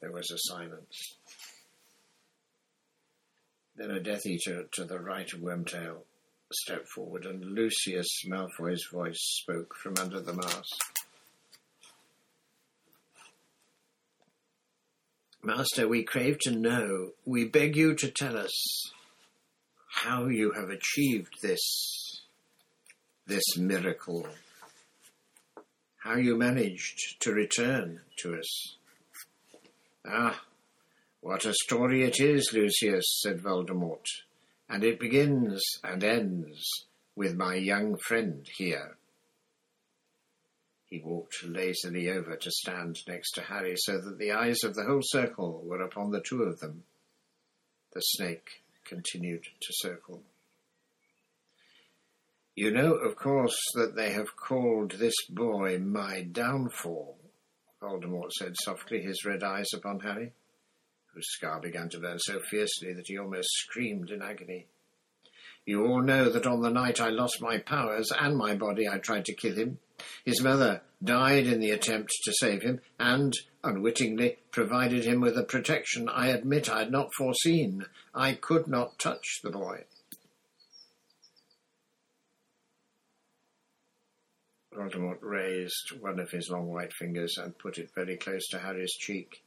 There 0.00 0.12
was 0.12 0.30
a 0.30 0.38
silence. 0.38 1.16
Then 3.76 3.90
a 3.90 4.00
Death 4.00 4.24
Eater 4.24 4.66
to 4.72 4.84
the 4.84 4.98
right 4.98 5.30
of 5.32 5.40
Wormtail 5.40 5.98
stepped 6.52 6.88
forward, 6.88 7.26
and 7.26 7.44
Lucius 7.44 8.24
Malfoy's 8.26 8.86
voice 8.92 9.18
spoke 9.20 9.74
from 9.82 9.96
under 10.00 10.20
the 10.20 10.32
mask. 10.32 10.80
Master, 15.42 15.86
we 15.86 16.02
crave 16.02 16.38
to 16.40 16.50
know. 16.50 17.10
We 17.24 17.44
beg 17.44 17.76
you 17.76 17.94
to 17.96 18.10
tell 18.10 18.36
us. 18.36 18.92
How 19.96 20.26
you 20.26 20.52
have 20.52 20.68
achieved 20.68 21.40
this, 21.40 22.20
this 23.26 23.56
miracle, 23.56 24.28
how 25.96 26.16
you 26.16 26.36
managed 26.36 27.20
to 27.20 27.32
return 27.32 28.00
to 28.18 28.38
us. 28.38 28.76
Ah, 30.06 30.38
what 31.22 31.46
a 31.46 31.54
story 31.54 32.04
it 32.04 32.20
is, 32.20 32.52
Lucius, 32.52 33.20
said 33.22 33.40
Voldemort, 33.40 34.04
and 34.68 34.84
it 34.84 35.00
begins 35.00 35.64
and 35.82 36.04
ends 36.04 36.62
with 37.16 37.34
my 37.34 37.54
young 37.54 37.96
friend 37.96 38.46
here. 38.58 38.98
He 40.84 41.00
walked 41.00 41.42
lazily 41.42 42.10
over 42.10 42.36
to 42.36 42.50
stand 42.50 42.98
next 43.08 43.32
to 43.32 43.40
Harry 43.40 43.74
so 43.76 43.98
that 43.98 44.18
the 44.18 44.32
eyes 44.32 44.62
of 44.62 44.74
the 44.74 44.84
whole 44.84 45.02
circle 45.02 45.62
were 45.64 45.82
upon 45.82 46.10
the 46.10 46.20
two 46.20 46.42
of 46.42 46.60
them. 46.60 46.84
The 47.94 48.00
snake 48.02 48.62
continued 48.88 49.42
to 49.42 49.72
circle. 49.72 50.22
You 52.54 52.70
know, 52.70 52.94
of 52.94 53.16
course, 53.16 53.58
that 53.74 53.96
they 53.96 54.12
have 54.12 54.34
called 54.34 54.92
this 54.92 55.14
boy 55.28 55.78
my 55.78 56.22
downfall, 56.22 57.18
Voldemort 57.82 58.32
said 58.32 58.54
softly, 58.64 59.02
his 59.02 59.26
red 59.26 59.42
eyes 59.42 59.68
upon 59.74 60.00
Harry, 60.00 60.32
whose 61.12 61.26
scar 61.28 61.60
began 61.60 61.90
to 61.90 62.00
burn 62.00 62.18
so 62.18 62.40
fiercely 62.40 62.94
that 62.94 63.08
he 63.08 63.18
almost 63.18 63.48
screamed 63.50 64.10
in 64.10 64.22
agony. 64.22 64.66
You 65.66 65.84
all 65.84 66.00
know 66.00 66.30
that 66.30 66.46
on 66.46 66.62
the 66.62 66.70
night 66.70 67.00
I 67.00 67.10
lost 67.10 67.42
my 67.42 67.58
powers 67.58 68.10
and 68.18 68.36
my 68.36 68.54
body, 68.54 68.88
I 68.88 68.98
tried 68.98 69.26
to 69.26 69.34
kill 69.34 69.56
him. 69.56 69.78
His 70.24 70.40
mother 70.40 70.80
died 71.02 71.46
in 71.46 71.60
the 71.60 71.72
attempt 71.72 72.12
to 72.24 72.32
save 72.40 72.62
him, 72.62 72.80
and, 72.98 73.34
unwittingly, 73.66 74.38
provided 74.50 75.04
him 75.04 75.20
with 75.20 75.36
a 75.36 75.42
protection 75.42 76.08
I 76.08 76.28
admit 76.28 76.70
I 76.70 76.80
had 76.80 76.92
not 76.92 77.12
foreseen. 77.14 77.84
I 78.14 78.32
could 78.32 78.68
not 78.68 78.98
touch 78.98 79.40
the 79.42 79.50
boy. 79.50 79.84
Voldemort 84.74 85.18
raised 85.22 85.92
one 86.00 86.18
of 86.18 86.30
his 86.30 86.50
long 86.50 86.68
white 86.68 86.92
fingers 86.92 87.36
and 87.38 87.58
put 87.58 87.78
it 87.78 87.90
very 87.94 88.16
close 88.16 88.46
to 88.48 88.58
Harry's 88.58 88.92
cheek. 88.92 89.42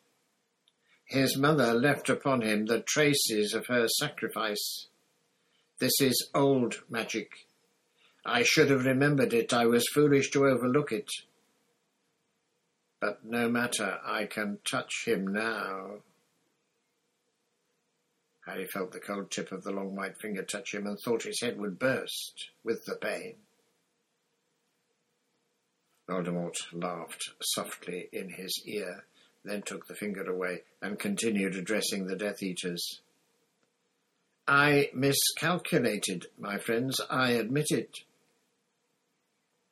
His 1.05 1.38
mother 1.38 1.73
left 1.73 2.10
upon 2.10 2.41
him 2.41 2.65
the 2.65 2.82
traces 2.82 3.53
of 3.53 3.67
her 3.67 3.88
sacrifice. 3.88 4.88
This 5.79 6.01
is 6.01 6.29
old 6.36 6.82
magic. 6.89 7.32
I 8.25 8.43
should 8.43 8.69
have 8.69 8.86
remembered 8.86 9.34
it. 9.34 9.53
I 9.53 9.65
was 9.65 9.88
foolish 9.93 10.29
to 10.32 10.45
overlook 10.45 10.91
it. 10.91 11.10
But 13.00 13.24
no 13.24 13.50
matter, 13.50 14.00
I 14.06 14.26
can 14.26 14.60
touch 14.70 15.06
him 15.06 15.28
now. 15.28 16.02
Harry 18.46 18.68
felt 18.68 18.92
the 18.92 19.00
cold 19.00 19.32
tip 19.32 19.52
of 19.52 19.64
the 19.64 19.72
long 19.72 19.96
white 19.96 20.18
finger 20.18 20.44
touch 20.44 20.74
him 20.74 20.88
and 20.88 20.98
thought 21.00 21.24
his 21.24 21.40
head 21.42 21.60
would 21.60 21.80
burst 21.80 22.50
with 22.64 22.84
the 22.86 22.96
pain. 22.96 23.36
Voldemort 26.10 26.56
laughed 26.74 27.30
softly 27.42 28.10
in 28.12 28.30
his 28.30 28.64
ear, 28.66 29.06
then 29.46 29.62
took 29.62 29.86
the 29.86 29.94
finger 29.94 30.24
away 30.24 30.64
and 30.82 30.98
continued 30.98 31.56
addressing 31.56 32.08
the 32.08 32.16
Death 32.16 32.42
Eaters. 32.42 33.02
I 34.48 34.90
miscalculated, 34.96 36.26
my 36.40 36.58
friends, 36.58 37.00
I 37.10 37.32
admit 37.34 37.68
it. 37.70 38.00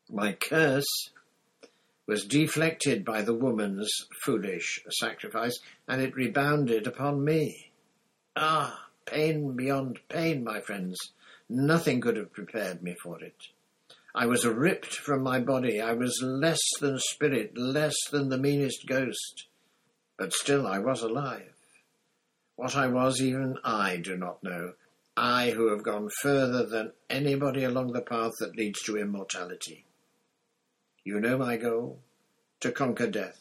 My 0.07 0.33
curse 0.33 1.09
was 2.07 2.25
deflected 2.25 3.03
by 3.03 3.21
the 3.21 3.33
woman's 3.33 3.89
foolish 4.23 4.81
sacrifice, 4.89 5.59
and 5.87 6.01
it 6.01 6.15
rebounded 6.15 6.87
upon 6.87 7.23
me. 7.23 7.71
Ah, 8.35 8.87
pain 9.05 9.55
beyond 9.55 9.99
pain, 10.07 10.43
my 10.43 10.61
friends. 10.61 10.97
Nothing 11.49 12.01
could 12.01 12.17
have 12.17 12.31
prepared 12.31 12.81
me 12.81 12.95
for 13.03 13.21
it. 13.21 13.35
I 14.15 14.25
was 14.25 14.45
ripped 14.45 14.93
from 14.93 15.21
my 15.21 15.39
body. 15.39 15.81
I 15.81 15.93
was 15.93 16.21
less 16.23 16.61
than 16.79 16.97
spirit, 16.99 17.57
less 17.57 17.95
than 18.11 18.29
the 18.29 18.37
meanest 18.37 18.87
ghost. 18.87 19.47
But 20.17 20.33
still 20.33 20.65
I 20.65 20.79
was 20.79 21.01
alive. 21.01 21.53
What 22.55 22.75
I 22.75 22.87
was, 22.87 23.21
even 23.21 23.57
I 23.63 23.97
do 23.97 24.17
not 24.17 24.43
know. 24.43 24.73
I 25.15 25.49
who 25.49 25.71
have 25.71 25.83
gone 25.83 26.09
further 26.21 26.65
than 26.65 26.93
anybody 27.09 27.63
along 27.63 27.93
the 27.93 28.01
path 28.01 28.33
that 28.39 28.55
leads 28.55 28.81
to 28.83 28.97
immortality. 28.97 29.86
You 31.07 31.21
know 31.21 31.37
my 31.37 31.55
goal? 31.55 32.01
To 32.59 32.69
conquer 32.69 33.07
death. 33.07 33.39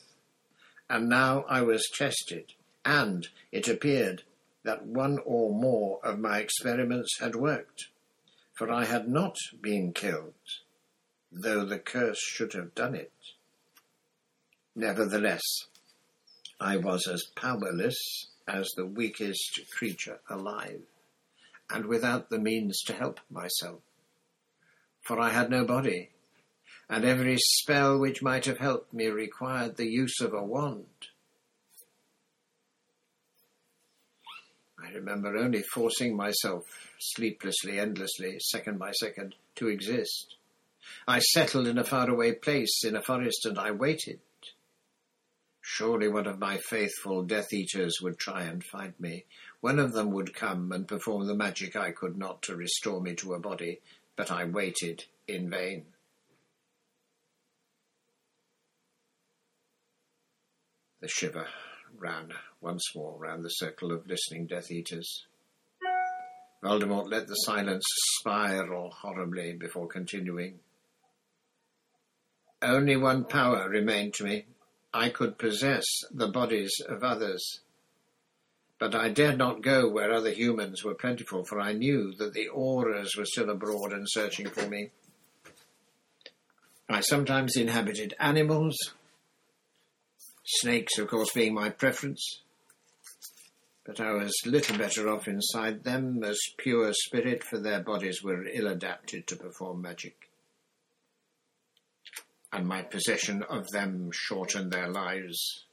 And 0.88 1.08
now 1.08 1.44
I 1.48 1.62
was 1.62 1.90
tested, 1.92 2.52
and 2.84 3.26
it 3.50 3.66
appeared 3.66 4.22
that 4.62 4.86
one 4.86 5.18
or 5.24 5.52
more 5.52 5.98
of 6.04 6.20
my 6.20 6.38
experiments 6.38 7.18
had 7.18 7.34
worked, 7.34 7.88
for 8.54 8.70
I 8.70 8.84
had 8.84 9.08
not 9.08 9.34
been 9.60 9.92
killed 9.92 10.34
though 11.32 11.64
the 11.64 11.80
curse 11.80 12.20
should 12.20 12.52
have 12.52 12.76
done 12.76 12.94
it. 12.94 13.10
Nevertheless, 14.76 15.42
I 16.60 16.76
was 16.76 17.08
as 17.08 17.24
powerless 17.34 18.28
as 18.46 18.70
the 18.76 18.86
weakest 18.86 19.58
creature 19.76 20.20
alive, 20.30 20.82
and 21.68 21.86
without 21.86 22.30
the 22.30 22.38
means 22.38 22.80
to 22.82 22.92
help 22.92 23.18
myself. 23.28 23.80
For 25.02 25.18
I 25.18 25.30
had 25.30 25.50
no 25.50 25.64
body, 25.64 26.10
and 26.88 27.04
every 27.04 27.36
spell 27.38 27.98
which 27.98 28.22
might 28.22 28.44
have 28.44 28.58
helped 28.58 28.92
me 28.94 29.06
required 29.06 29.76
the 29.76 29.88
use 29.88 30.20
of 30.20 30.32
a 30.32 30.42
wand. 30.42 30.86
I 34.78 34.92
remember 34.92 35.36
only 35.36 35.62
forcing 35.74 36.16
myself 36.16 36.62
sleeplessly, 37.00 37.78
endlessly, 37.78 38.38
second 38.38 38.78
by 38.78 38.92
second, 38.92 39.34
to 39.56 39.68
exist. 39.68 40.36
I 41.08 41.18
settled 41.18 41.66
in 41.66 41.78
a 41.78 41.84
faraway 41.84 42.32
place 42.32 42.84
in 42.84 42.94
a 42.94 43.02
forest 43.02 43.46
and 43.46 43.58
I 43.58 43.72
waited. 43.72 44.20
Surely 45.60 46.06
one 46.06 46.28
of 46.28 46.38
my 46.38 46.58
faithful 46.58 47.24
Death 47.24 47.52
Eaters 47.52 48.00
would 48.00 48.18
try 48.18 48.44
and 48.44 48.62
find 48.62 48.94
me. 49.00 49.24
One 49.60 49.80
of 49.80 49.92
them 49.92 50.12
would 50.12 50.32
come 50.32 50.70
and 50.70 50.86
perform 50.86 51.26
the 51.26 51.34
magic 51.34 51.74
I 51.74 51.90
could 51.90 52.16
not 52.16 52.42
to 52.42 52.54
restore 52.54 53.00
me 53.00 53.16
to 53.16 53.34
a 53.34 53.40
body, 53.40 53.80
but 54.14 54.30
I 54.30 54.44
waited 54.44 55.04
in 55.26 55.50
vain. 55.50 55.86
The 61.06 61.12
shiver 61.12 61.46
ran 61.96 62.32
once 62.60 62.82
more 62.96 63.16
round 63.16 63.44
the 63.44 63.48
circle 63.48 63.92
of 63.92 64.08
listening 64.08 64.48
Death 64.48 64.72
Eaters. 64.72 65.26
Voldemort 66.64 67.08
let 67.08 67.28
the 67.28 67.36
silence 67.36 67.84
spiral 68.18 68.90
horribly 68.90 69.52
before 69.52 69.86
continuing. 69.86 70.58
Only 72.60 72.96
one 72.96 73.24
power 73.24 73.68
remained 73.68 74.14
to 74.14 74.24
me. 74.24 74.46
I 74.92 75.10
could 75.10 75.38
possess 75.38 75.84
the 76.10 76.26
bodies 76.26 76.72
of 76.88 77.04
others. 77.04 77.60
But 78.80 78.96
I 78.96 79.08
dared 79.08 79.38
not 79.38 79.62
go 79.62 79.88
where 79.88 80.12
other 80.12 80.32
humans 80.32 80.82
were 80.82 80.96
plentiful, 80.96 81.44
for 81.44 81.60
I 81.60 81.72
knew 81.72 82.14
that 82.16 82.32
the 82.32 82.48
Aurors 82.48 83.16
were 83.16 83.26
still 83.26 83.50
abroad 83.50 83.92
and 83.92 84.08
searching 84.10 84.48
for 84.48 84.68
me. 84.68 84.90
I 86.88 86.98
sometimes 86.98 87.56
inhabited 87.56 88.16
animals, 88.18 88.76
snakes, 90.46 90.98
of 90.98 91.08
course, 91.08 91.32
being 91.32 91.54
my 91.54 91.70
preference, 91.70 92.40
but 93.84 94.00
I 94.00 94.12
was 94.12 94.34
little 94.44 94.78
better 94.78 95.08
off 95.08 95.28
inside 95.28 95.84
them 95.84 96.22
as 96.24 96.38
pure 96.56 96.92
spirit, 96.92 97.44
for 97.44 97.58
their 97.58 97.80
bodies 97.80 98.22
were 98.22 98.46
ill 98.46 98.68
adapted 98.68 99.26
to 99.26 99.36
perform 99.36 99.82
magic 99.82 100.26
and 102.56 102.66
my 102.66 102.80
possession 102.80 103.42
of 103.42 103.68
them 103.68 104.10
shortened 104.12 104.70
their 104.70 104.88
lives. 104.88 105.66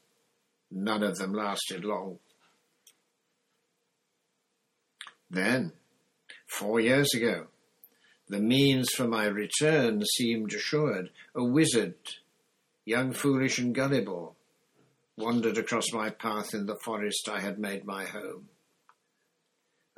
None 0.69 1.01
of 1.01 1.17
them 1.17 1.33
lasted 1.33 1.85
long. 1.85 2.19
Then, 5.29 5.71
four 6.45 6.81
years 6.81 7.13
ago, 7.13 7.47
the 8.27 8.39
means 8.39 8.89
for 8.91 9.07
my 9.07 9.25
return 9.25 10.03
seemed 10.17 10.53
assured. 10.53 11.09
A 11.33 11.43
wizard, 11.43 11.95
young, 12.83 13.13
foolish, 13.13 13.59
and 13.59 13.73
gullible, 13.73 14.35
wandered 15.17 15.57
across 15.57 15.91
my 15.91 16.09
path 16.09 16.53
in 16.53 16.65
the 16.65 16.79
forest 16.83 17.29
I 17.29 17.39
had 17.39 17.59
made 17.59 17.85
my 17.85 18.05
home. 18.05 18.49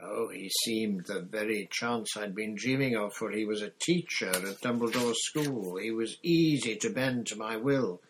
Oh, 0.01 0.28
he 0.28 0.49
seemed 0.63 1.06
the 1.06 1.21
very 1.21 1.69
chance 1.71 2.17
I'd 2.17 2.36
been 2.36 2.56
dreaming 2.56 2.97
of, 2.97 3.13
for 3.13 3.32
he 3.32 3.45
was 3.45 3.62
a 3.62 3.71
teacher 3.80 4.30
at 4.30 4.62
Dumbledore's 4.62 5.23
school. 5.23 5.78
He 5.78 5.91
was 5.91 6.17
easy 6.21 6.75
to 6.78 6.89
bend 6.89 7.28
to 7.28 7.38
my 7.38 7.56
will. 7.56 8.01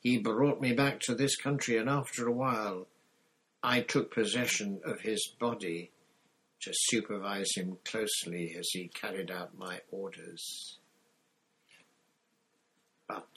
He 0.00 0.16
brought 0.16 0.62
me 0.62 0.72
back 0.72 1.00
to 1.00 1.14
this 1.14 1.36
country, 1.36 1.76
and 1.76 1.90
after 1.90 2.26
a 2.26 2.32
while, 2.32 2.86
I 3.62 3.80
took 3.80 4.14
possession 4.14 4.80
of 4.84 5.00
his 5.00 5.30
body 5.38 5.90
to 6.62 6.70
supervise 6.72 7.50
him 7.54 7.76
closely 7.84 8.56
as 8.58 8.68
he 8.72 8.88
carried 8.88 9.30
out 9.30 9.58
my 9.58 9.80
orders. 9.90 10.78
But 13.06 13.28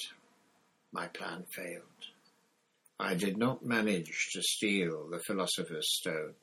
my 0.94 1.08
plan 1.08 1.44
failed. 1.54 1.84
I 3.00 3.16
did 3.16 3.38
not 3.38 3.66
manage 3.66 4.32
to 4.34 4.42
steal 4.42 5.08
the 5.10 5.20
Philosopher's 5.20 5.88
Stone. 5.90 6.34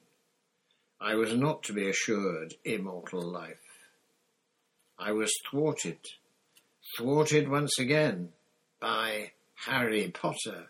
I 0.98 1.14
was 1.14 1.34
not 1.34 1.62
to 1.64 1.74
be 1.74 1.88
assured 1.88 2.54
immortal 2.64 3.20
life. 3.20 3.58
I 4.98 5.12
was 5.12 5.30
thwarted, 5.50 5.98
thwarted 6.96 7.48
once 7.48 7.78
again 7.78 8.30
by 8.80 9.32
Harry 9.66 10.10
Potter. 10.10 10.68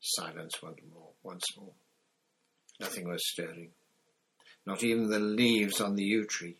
Silence 0.00 0.60
once 0.60 0.80
more, 0.92 1.10
once 1.22 1.44
more. 1.56 1.74
Nothing 2.80 3.08
was 3.08 3.22
stirring, 3.30 3.70
not 4.66 4.82
even 4.82 5.08
the 5.08 5.20
leaves 5.20 5.80
on 5.80 5.94
the 5.94 6.02
yew 6.02 6.26
tree. 6.26 6.56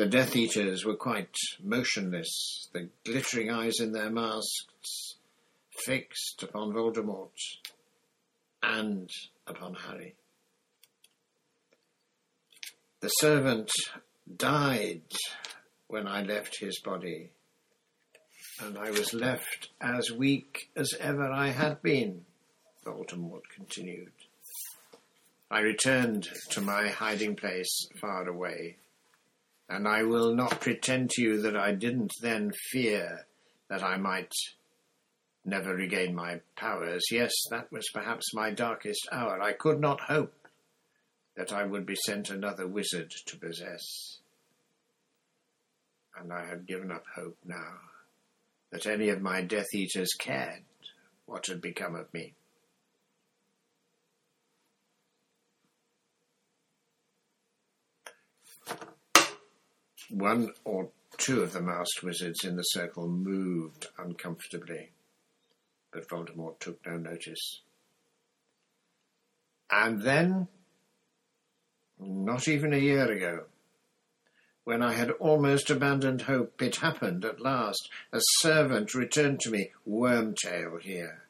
The 0.00 0.06
Death 0.06 0.34
Eaters 0.34 0.86
were 0.86 0.96
quite 0.96 1.36
motionless, 1.62 2.70
the 2.72 2.88
glittering 3.04 3.50
eyes 3.50 3.80
in 3.80 3.92
their 3.92 4.08
masks 4.08 5.16
fixed 5.84 6.42
upon 6.42 6.72
Voldemort 6.72 7.36
and 8.62 9.10
upon 9.46 9.74
Harry. 9.74 10.14
The 13.00 13.08
servant 13.08 13.70
died 14.38 15.02
when 15.88 16.06
I 16.06 16.22
left 16.22 16.60
his 16.60 16.80
body, 16.80 17.32
and 18.58 18.78
I 18.78 18.92
was 18.92 19.12
left 19.12 19.68
as 19.82 20.10
weak 20.10 20.70
as 20.74 20.94
ever 20.98 21.30
I 21.30 21.48
had 21.48 21.82
been, 21.82 22.24
Voldemort 22.86 23.42
continued. 23.54 24.12
I 25.50 25.60
returned 25.60 26.26
to 26.52 26.62
my 26.62 26.88
hiding 26.88 27.36
place 27.36 27.86
far 28.00 28.26
away 28.26 28.76
and 29.70 29.86
I 29.86 30.02
will 30.02 30.34
not 30.34 30.60
pretend 30.60 31.10
to 31.10 31.22
you 31.22 31.40
that 31.42 31.56
I 31.56 31.72
didn't 31.72 32.12
then 32.20 32.50
fear 32.70 33.26
that 33.68 33.84
I 33.84 33.96
might 33.96 34.32
never 35.44 35.74
regain 35.74 36.12
my 36.12 36.40
powers. 36.56 37.04
Yes, 37.12 37.32
that 37.50 37.70
was 37.70 37.88
perhaps 37.94 38.34
my 38.34 38.50
darkest 38.50 39.08
hour. 39.12 39.40
I 39.40 39.52
could 39.52 39.80
not 39.80 40.00
hope 40.00 40.48
that 41.36 41.52
I 41.52 41.64
would 41.64 41.86
be 41.86 41.94
sent 42.04 42.30
another 42.30 42.66
wizard 42.66 43.12
to 43.26 43.38
possess. 43.38 44.18
And 46.18 46.32
I 46.32 46.46
had 46.46 46.66
given 46.66 46.90
up 46.90 47.04
hope 47.14 47.38
now 47.44 47.78
that 48.72 48.86
any 48.86 49.08
of 49.08 49.22
my 49.22 49.40
Death 49.40 49.72
Eaters 49.72 50.10
cared 50.18 50.64
what 51.26 51.46
had 51.46 51.62
become 51.62 51.94
of 51.94 52.12
me. 52.12 52.34
One 60.10 60.52
or 60.64 60.90
two 61.18 61.40
of 61.42 61.52
the 61.52 61.62
masked 61.62 62.02
wizards 62.02 62.44
in 62.44 62.56
the 62.56 62.62
circle 62.62 63.06
moved 63.06 63.86
uncomfortably, 63.96 64.90
but 65.92 66.08
Voldemort 66.08 66.58
took 66.58 66.84
no 66.84 66.96
notice. 66.96 67.60
And 69.70 70.02
then, 70.02 70.48
not 72.00 72.48
even 72.48 72.72
a 72.72 72.78
year 72.78 73.08
ago, 73.08 73.44
when 74.64 74.82
I 74.82 74.94
had 74.94 75.12
almost 75.12 75.70
abandoned 75.70 76.22
hope, 76.22 76.60
it 76.60 76.76
happened 76.76 77.24
at 77.24 77.40
last. 77.40 77.88
A 78.12 78.20
servant 78.40 78.94
returned 78.94 79.38
to 79.40 79.50
me, 79.50 79.70
Wormtail 79.88 80.80
here, 80.80 81.22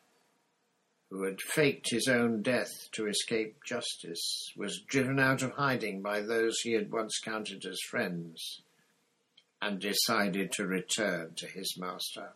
who 1.10 1.24
had 1.24 1.42
faked 1.42 1.90
his 1.90 2.08
own 2.08 2.40
death 2.40 2.88
to 2.92 3.06
escape 3.06 3.62
justice, 3.62 4.52
was 4.56 4.80
driven 4.80 5.20
out 5.20 5.42
of 5.42 5.52
hiding 5.52 6.00
by 6.00 6.22
those 6.22 6.60
he 6.60 6.72
had 6.72 6.90
once 6.90 7.18
counted 7.22 7.66
as 7.66 7.78
friends 7.90 8.62
and 9.62 9.80
decided 9.80 10.52
to 10.52 10.66
return 10.66 11.32
to 11.36 11.46
his 11.46 11.76
master. 11.78 12.30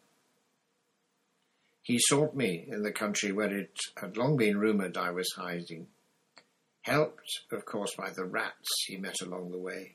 He 1.83 1.99
sought 1.99 2.35
me 2.35 2.65
in 2.67 2.83
the 2.83 2.93
country 2.93 3.33
where 3.33 3.55
it 3.55 3.79
had 3.97 4.17
long 4.17 4.37
been 4.37 4.59
rumoured 4.59 4.97
I 4.97 5.11
was 5.11 5.33
hiding, 5.37 5.89
helped, 6.83 7.43
of 7.53 7.65
course, 7.65 7.95
by 7.95 8.11
the 8.11 8.25
rats 8.25 8.69
he 8.87 8.97
met 8.97 9.21
along 9.21 9.51
the 9.51 9.59
way. 9.59 9.95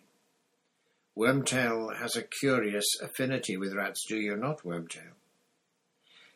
Wormtail 1.18 1.98
has 1.98 2.16
a 2.16 2.24
curious 2.24 2.86
affinity 3.02 3.58
with 3.58 3.74
rats, 3.74 4.06
do 4.08 4.18
you 4.18 4.36
not, 4.36 4.64
Wormtail? 4.64 5.14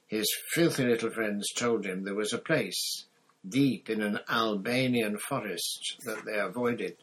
His 0.08 0.28
filthy 0.54 0.86
little 0.86 1.10
friends 1.10 1.48
told 1.56 1.86
him 1.86 2.04
there 2.04 2.16
was 2.16 2.34
a 2.34 2.38
place 2.38 3.06
deep 3.48 3.90
in 3.90 4.02
an 4.02 4.20
Albanian 4.30 5.18
forest 5.18 5.98
that 6.06 6.26
they 6.26 6.38
avoided 6.38 6.98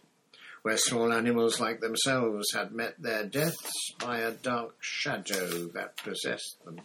where 0.63 0.77
small 0.77 1.13
animals 1.13 1.61
like 1.61 1.81
themselves 1.81 2.53
had 2.53 2.73
met 2.73 3.01
their 3.01 3.25
deaths 3.25 3.93
by 3.99 4.19
a 4.19 4.33
dark 4.33 4.75
shadow 4.81 5.69
that 5.69 5.97
possessed 5.97 6.63
them. 6.65 6.81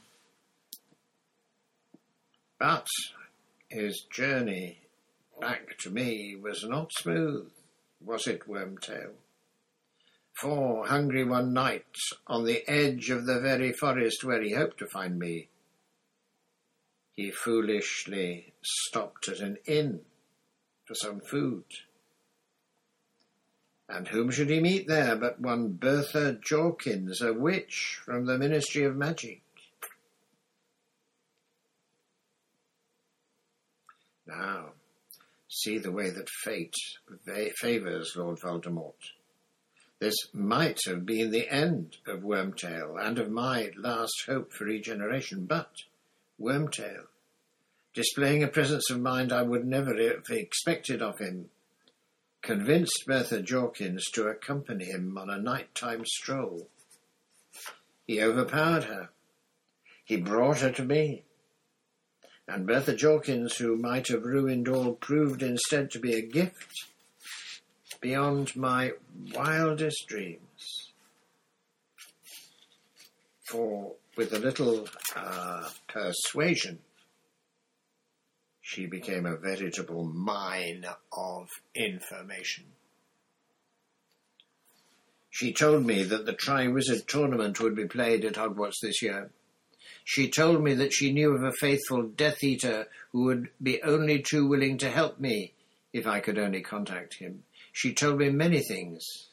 But 2.58 2.88
his 3.70 4.06
journey 4.10 4.80
back 5.40 5.78
to 5.80 5.90
me 5.90 6.36
was 6.36 6.64
not 6.64 6.92
smooth, 6.94 7.52
was 8.00 8.28
it, 8.28 8.48
Wormtail? 8.48 9.12
For, 10.34 10.88
hungry 10.88 11.24
one 11.24 11.54
night, 11.54 11.96
on 12.28 12.46
the 12.46 12.68
edge 12.68 13.10
of 13.10 13.26
the 13.26 13.40
very 13.40 13.72
forest 13.72 14.24
where 14.24 14.42
he 14.42 14.54
hoped 14.54 14.80
to 14.80 14.88
find 14.88 15.18
me, 15.18 15.50
he 17.16 17.32
foolishly 17.32 18.54
stopped 18.62 19.30
at 19.30 19.40
an 19.40 19.58
inn 19.66 20.02
for 20.86 20.94
some 20.94 21.22
food. 21.22 21.64
And 23.88 24.08
whom 24.08 24.32
should 24.32 24.50
he 24.50 24.60
meet 24.60 24.88
there 24.88 25.16
but 25.16 25.40
one 25.40 25.74
Bertha 25.74 26.40
Jorkins, 26.44 27.22
a 27.22 27.34
witch 27.34 28.00
from 28.04 28.26
the 28.26 28.38
Ministry 28.38 28.84
of 28.84 28.96
Magic? 28.96 29.42
Now, 34.28 34.72
see 35.48 35.78
the 35.78 35.92
way 35.92 36.10
that 36.10 36.30
fate 36.30 36.74
favours 37.58 38.14
Lord 38.16 38.40
Voldemort. 38.40 38.94
This 40.00 40.16
might 40.34 40.80
have 40.88 41.06
been 41.06 41.32
the 41.32 41.50
end 41.50 41.98
of 42.06 42.20
Wormtail 42.20 42.98
and 43.00 43.18
of 43.18 43.30
my 43.30 43.72
last 43.78 44.24
hope 44.28 44.52
for 44.52 44.66
regeneration, 44.66 45.46
but 45.46 45.72
Wormtail, 46.40 47.06
displaying 47.94 48.44
a 48.44 48.48
presence 48.48 48.90
of 48.90 49.00
mind 49.00 49.32
I 49.32 49.44
would 49.44 49.66
never 49.66 49.96
have 49.96 50.30
expected 50.30 51.02
of 51.02 51.20
him, 51.20 51.50
convinced 52.46 53.06
Bertha 53.08 53.42
Jorkins 53.42 54.04
to 54.14 54.28
accompany 54.28 54.86
him 54.86 55.18
on 55.18 55.32
a 55.32 55.42
night-time 55.42 56.04
stroll. 56.06 56.70
He 58.06 58.22
overpowered 58.22 58.84
her. 58.84 59.10
He 60.06 60.18
brought 60.18 60.60
her 60.60 60.72
to 60.74 60.86
me. 60.86 61.24
And 62.48 62.68
Bertha 62.68 62.94
Jorkins, 62.94 63.58
who 63.58 63.76
might 63.76 64.10
have 64.10 64.24
ruined 64.24 64.70
all, 64.70 64.94
proved 64.94 65.42
instead 65.42 65.90
to 65.92 66.00
be 66.00 66.14
a 66.14 66.22
gift 66.22 66.86
beyond 68.00 68.56
my 68.56 68.92
wildest 69.34 70.06
dreams. 70.08 70.92
For 73.50 73.94
with 74.16 74.34
a 74.34 74.40
little 74.40 74.88
uh, 75.16 75.68
persuasion, 75.88 76.78
she 78.68 78.88
became 78.88 79.28
a 79.28 79.38
veritable 79.38 80.04
mine 80.06 80.84
of 81.12 81.48
information. 81.76 82.66
She 85.30 85.54
told 85.54 85.86
me 85.86 86.02
that 86.02 86.26
the 86.26 86.34
Triwizard 86.34 87.06
Tournament 87.06 87.60
would 87.60 87.76
be 87.76 87.86
played 87.86 88.26
at 88.26 88.34
Hogwarts 88.34 88.80
this 88.82 89.04
year. 89.04 89.30
She 90.04 90.32
told 90.32 90.64
me 90.64 90.74
that 90.74 90.94
she 90.94 91.14
knew 91.14 91.36
of 91.36 91.44
a 91.44 91.52
faithful 91.52 92.08
Death 92.08 92.44
Eater 92.44 92.88
who 93.12 93.26
would 93.26 93.50
be 93.62 93.84
only 93.84 94.24
too 94.24 94.48
willing 94.48 94.80
to 94.80 94.90
help 94.90 95.20
me 95.20 95.54
if 95.94 96.08
I 96.08 96.20
could 96.20 96.40
only 96.40 96.62
contact 96.62 97.20
him. 97.20 97.44
She 97.72 97.94
told 97.94 98.18
me 98.18 98.32
many 98.32 98.62
things, 98.62 99.30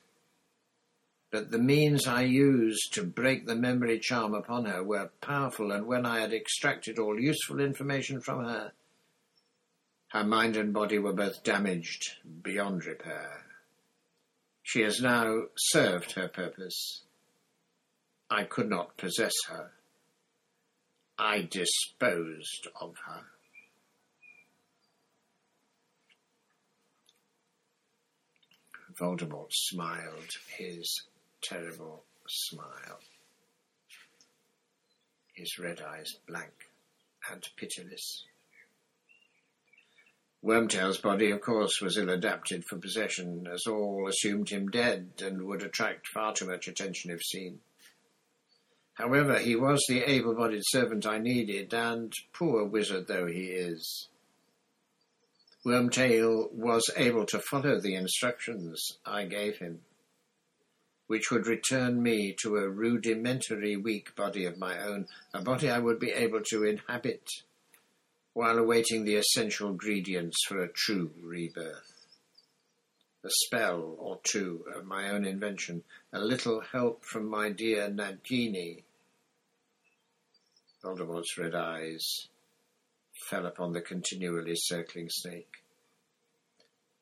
but 1.31 1.51
the 1.51 1.59
means 1.59 2.07
I 2.07 2.25
used 2.25 2.93
to 2.93 3.03
break 3.03 3.47
the 3.47 3.57
memory 3.57 3.99
charm 3.99 4.35
upon 4.35 4.67
her 4.67 4.85
were 4.85 5.11
powerful, 5.23 5.73
and 5.73 5.87
when 5.87 6.05
I 6.05 6.21
had 6.21 6.35
extracted 6.35 6.99
all 6.99 7.19
useful 7.19 7.61
information 7.61 8.21
from 8.21 8.45
her, 8.45 8.73
her 10.13 10.25
mind 10.25 10.59
and 10.59 10.75
body 10.75 10.99
were 10.99 11.15
both 11.15 11.43
damaged 11.43 12.17
beyond 12.43 12.85
repair. 12.85 13.47
She 14.63 14.83
has 14.83 15.01
now 15.01 15.45
served 15.57 16.13
her 16.13 16.29
purpose. 16.29 17.01
I 18.31 18.45
could 18.45 18.69
not 18.69 18.99
possess 18.99 19.33
her. 19.49 19.71
I 21.19 21.49
disposed 21.51 22.69
of 22.79 22.95
her. 23.07 23.25
Voldemort 29.01 29.51
smiled 29.51 30.29
his 30.59 31.05
terrible 31.43 32.05
smile, 32.29 33.01
his 35.33 35.59
red 35.59 35.81
eyes 35.81 36.17
blank 36.29 36.69
and 37.31 37.49
pitiless. 37.57 38.27
Wormtail's 40.45 40.99
body, 40.99 41.31
of 41.31 41.41
course, 41.41 41.81
was 41.81 41.97
ill 41.97 42.11
adapted 42.11 42.65
for 42.65 42.77
possession, 42.77 43.47
as 43.47 43.67
all 43.67 44.09
assumed 44.09 44.49
him 44.49 44.69
dead 44.69 45.13
and 45.23 45.43
would 45.43 45.63
attract 45.63 46.09
far 46.09 46.35
too 46.35 46.47
much 46.47 46.67
attention 46.67 47.13
if 47.13 47.23
seen. 47.23 47.61
However, 48.95 49.39
he 49.39 49.55
was 49.55 49.85
the 49.89 50.03
able 50.03 50.35
bodied 50.35 50.63
servant 50.65 51.07
I 51.07 51.19
needed, 51.19 51.73
and 51.73 52.13
poor 52.33 52.65
wizard 52.65 53.07
though 53.07 53.27
he 53.27 53.47
is, 53.47 54.09
Wormtail 55.65 56.51
was 56.53 56.91
able 56.97 57.25
to 57.27 57.39
follow 57.39 57.79
the 57.79 57.95
instructions 57.95 58.99
I 59.07 59.27
gave 59.27 59.59
him, 59.59 59.83
which 61.07 61.31
would 61.31 61.47
return 61.47 62.03
me 62.03 62.35
to 62.43 62.57
a 62.57 62.69
rudimentary 62.69 63.77
weak 63.77 64.17
body 64.17 64.45
of 64.45 64.59
my 64.59 64.83
own, 64.83 65.07
a 65.33 65.41
body 65.41 65.71
I 65.71 65.79
would 65.79 66.01
be 66.01 66.11
able 66.11 66.41
to 66.47 66.65
inhabit 66.65 67.31
while 68.35 68.59
awaiting 68.59 69.05
the 69.05 69.17
essential 69.17 69.69
ingredients 69.69 70.39
for 70.49 70.63
a 70.63 70.73
true 70.73 71.11
rebirth. 71.21 72.07
A 73.25 73.31
spell 73.45 73.97
or 73.99 74.19
two 74.25 74.65
of 74.75 74.85
my 74.85 75.11
own 75.11 75.25
invention, 75.25 75.85
a 76.13 76.19
little 76.19 76.61
help 76.61 77.05
from 77.05 77.29
my 77.29 77.51
dear 77.51 77.89
Nagini. 77.89 78.83
Voldemort's 80.83 81.39
red 81.39 81.55
eyes 81.55 82.29
fell 83.29 83.47
upon 83.47 83.73
the 83.73 83.81
continually 83.81 84.55
circling 84.57 85.09
snake. 85.09 85.63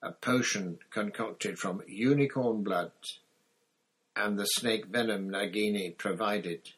A 0.03 0.13
potion 0.13 0.79
concocted 0.91 1.59
from 1.59 1.83
unicorn 1.87 2.63
blood 2.63 2.93
and 4.17 4.39
the 4.39 4.45
snake 4.45 4.87
venom 4.87 5.31
Nagini 5.31 5.97
provided. 5.97 6.69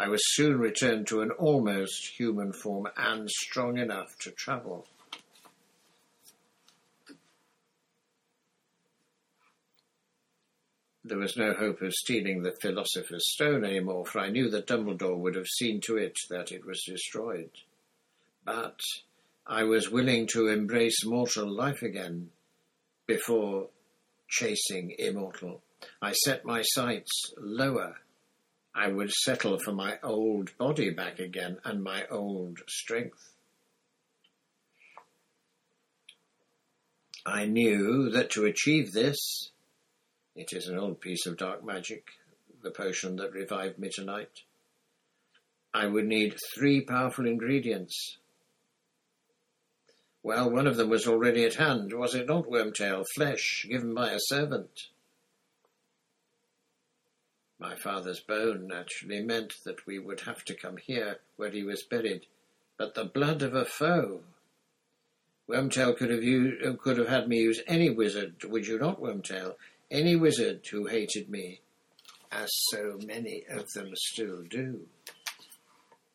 I 0.00 0.08
was 0.08 0.22
soon 0.34 0.58
returned 0.58 1.08
to 1.08 1.20
an 1.20 1.30
almost 1.30 2.18
human 2.18 2.54
form 2.54 2.88
and 2.96 3.28
strong 3.28 3.76
enough 3.76 4.16
to 4.20 4.30
travel. 4.30 4.86
There 11.04 11.18
was 11.18 11.36
no 11.36 11.52
hope 11.52 11.82
of 11.82 11.92
stealing 11.92 12.42
the 12.42 12.56
Philosopher's 12.62 13.30
Stone 13.30 13.66
any 13.66 13.80
more, 13.80 14.06
for 14.06 14.20
I 14.20 14.30
knew 14.30 14.48
that 14.48 14.66
Dumbledore 14.66 15.18
would 15.18 15.34
have 15.34 15.46
seen 15.46 15.82
to 15.82 15.98
it 15.98 16.16
that 16.30 16.50
it 16.50 16.64
was 16.64 16.82
destroyed. 16.86 17.50
But 18.46 18.80
I 19.46 19.64
was 19.64 19.90
willing 19.90 20.26
to 20.28 20.48
embrace 20.48 21.04
mortal 21.04 21.54
life 21.54 21.82
again 21.82 22.30
before 23.06 23.68
chasing 24.30 24.94
immortal. 24.98 25.60
I 26.00 26.12
set 26.12 26.46
my 26.46 26.62
sights 26.62 27.34
lower. 27.36 27.98
I 28.74 28.88
would 28.88 29.10
settle 29.10 29.58
for 29.58 29.72
my 29.72 29.98
old 30.02 30.56
body 30.56 30.90
back 30.90 31.18
again 31.18 31.58
and 31.64 31.82
my 31.82 32.06
old 32.08 32.58
strength. 32.68 33.32
I 37.26 37.46
knew 37.46 38.10
that 38.10 38.30
to 38.30 38.46
achieve 38.46 38.92
this, 38.92 39.50
it 40.34 40.52
is 40.52 40.68
an 40.68 40.78
old 40.78 41.00
piece 41.00 41.26
of 41.26 41.36
dark 41.36 41.64
magic, 41.64 42.04
the 42.62 42.70
potion 42.70 43.16
that 43.16 43.32
revived 43.32 43.78
me 43.78 43.90
tonight. 43.92 44.40
I 45.74 45.86
would 45.86 46.06
need 46.06 46.36
three 46.54 46.80
powerful 46.80 47.26
ingredients 47.26 48.18
well, 50.22 50.50
one 50.50 50.66
of 50.66 50.76
them 50.76 50.90
was 50.90 51.06
already 51.06 51.46
at 51.46 51.54
hand, 51.54 51.94
was 51.94 52.14
it 52.14 52.26
not, 52.26 52.44
Wormtail? 52.44 53.06
Flesh 53.14 53.64
given 53.66 53.94
by 53.94 54.10
a 54.10 54.18
servant. 54.18 54.88
My 57.60 57.76
father's 57.76 58.20
bone 58.20 58.66
naturally 58.66 59.22
meant 59.22 59.54
that 59.64 59.86
we 59.86 59.98
would 59.98 60.20
have 60.20 60.44
to 60.46 60.54
come 60.54 60.78
here 60.78 61.20
where 61.36 61.50
he 61.50 61.62
was 61.62 61.84
buried, 61.84 62.26
but 62.76 62.94
the 62.94 63.04
blood 63.04 63.42
of 63.42 63.54
a 63.54 63.64
foe. 63.64 64.22
Wormtail 65.48 65.96
could 65.96 66.10
have 66.10 66.24
used, 66.24 66.78
could 66.80 66.98
have 66.98 67.08
had 67.08 67.28
me 67.28 67.38
use 67.38 67.60
any 67.66 67.90
wizard, 67.90 68.42
would 68.44 68.66
you 68.66 68.78
not, 68.78 69.00
Wormtail? 69.00 69.54
Any 69.90 70.16
wizard 70.16 70.66
who 70.70 70.86
hated 70.86 71.28
me, 71.28 71.60
as 72.32 72.48
so 72.70 72.98
many 73.04 73.44
of 73.48 73.70
them 73.74 73.90
still 73.94 74.42
do 74.42 74.86